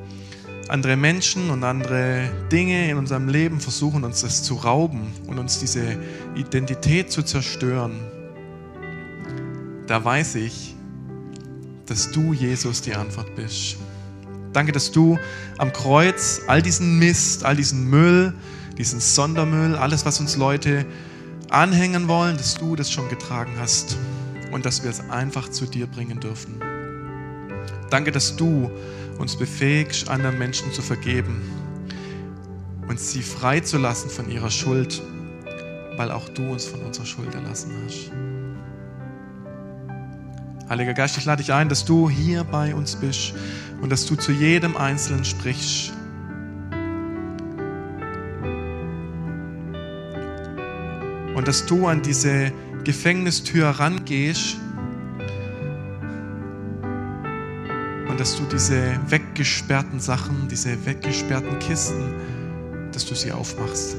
andere 0.69 0.97
Menschen 0.97 1.51
und 1.51 1.65
andere 1.65 2.31
Dinge 2.51 2.91
in 2.91 2.97
unserem 2.97 3.29
Leben 3.29 3.61
versuchen, 3.61 4.05
uns 4.05 4.23
das 4.23 4.43
zu 4.43 4.55
rauben 4.55 5.13
und 5.27 5.39
uns 5.39 5.59
diese 5.59 5.99
Identität 6.35 7.11
zu 7.11 7.23
zerstören, 7.23 7.93
da 9.87 10.03
weiß 10.03 10.37
ich, 10.37 10.75
dass 11.87 12.11
du, 12.11 12.33
Jesus, 12.33 12.81
die 12.81 12.95
Antwort 12.95 13.35
bist. 13.35 13.77
Danke, 14.53 14.73
dass 14.73 14.91
du 14.91 15.19
am 15.59 15.73
Kreuz 15.73 16.41
all 16.47 16.63
diesen 16.63 16.99
Mist, 16.99 17.45
all 17.45 17.57
diesen 17.57 17.91
Müll, 17.91 18.33
diesen 18.79 19.01
Sondermüll, 19.01 19.77
alles, 19.77 20.07
was 20.07 20.21
uns 20.21 20.37
Leute 20.37 20.87
anhängen 21.53 22.09
wollen, 22.09 22.37
dass 22.37 22.55
du 22.55 22.77
das 22.77 22.91
schon 22.91 23.09
getragen 23.09 23.53
hast 23.59 23.97
und 24.53 24.65
dass 24.65 24.83
wir 24.83 24.91
es 24.91 25.01
einfach 25.11 25.49
zu 25.49 25.67
dir 25.67 25.87
bringen 25.87 26.19
dürfen. 26.21 26.61
Danke, 27.91 28.11
dass 28.11 28.37
du 28.37 28.71
uns 29.19 29.37
befähigst, 29.37 30.09
anderen 30.09 30.39
Menschen 30.39 30.73
zu 30.73 30.83
vergeben 30.83 31.43
und 32.89 32.99
sie 32.99 33.23
freizulassen 33.23 34.11
von 34.11 34.31
ihrer 34.31 34.51
Schuld, 34.51 35.03
weil 35.97 36.11
auch 36.11 36.29
du 36.31 36.53
uns 36.53 36.65
von 36.65 36.81
unserer 36.81 37.07
Schuld 37.07 37.35
erlassen 37.35 37.71
hast. 37.85 38.11
Heiliger 40.69 40.95
Geist, 40.95 41.19
ich 41.19 41.27
lade 41.27 41.43
dich 41.43 41.53
ein, 41.53 41.69
dass 41.69 41.85
du 41.85 42.09
hier 42.09 42.45
bei 42.45 42.75
uns 42.75 42.97
bist 42.97 43.35
und 43.83 43.91
dass 43.93 44.07
du 44.07 44.17
zu 44.17 44.33
jedem 44.33 44.77
Einzelnen 44.77 45.25
sprichst. 45.25 45.93
Und 51.43 51.49
dass 51.49 51.67
du 51.67 51.89
an 51.89 52.01
diese 52.03 52.53
Gefängnistür 52.85 53.67
rangehst 53.67 54.59
und 58.09 58.21
dass 58.21 58.37
du 58.37 58.45
diese 58.45 58.97
weggesperrten 59.09 59.99
Sachen, 59.99 60.47
diese 60.49 60.87
weggesperrten 60.87 61.59
Kisten, 61.59 62.15
dass 62.93 63.05
du 63.07 63.17
sie 63.17 63.33
aufmachst. 63.33 63.97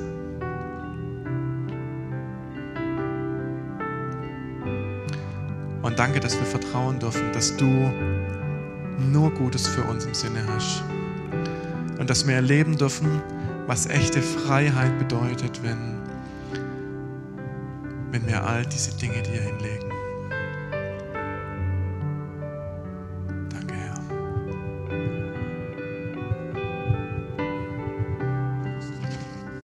Und 5.82 6.00
danke, 6.00 6.22
dass 6.22 6.40
wir 6.40 6.46
vertrauen 6.46 6.98
dürfen, 6.98 7.30
dass 7.34 7.58
du 7.58 7.92
nur 9.12 9.32
Gutes 9.32 9.68
für 9.68 9.84
uns 9.84 10.06
im 10.06 10.14
Sinne 10.14 10.46
hast. 10.48 10.82
Und 12.00 12.10
dass 12.10 12.26
wir 12.26 12.36
erleben 12.36 12.78
dürfen, 12.78 13.22
was 13.68 13.88
echte 13.88 14.22
Freiheit 14.22 14.98
bedeutet, 14.98 15.62
wenn, 15.62 16.03
wenn 18.14 18.28
wir 18.28 18.46
all 18.46 18.64
diese 18.64 18.96
Dinge 18.96 19.22
dir 19.24 19.42
hinlegen. 19.42 19.53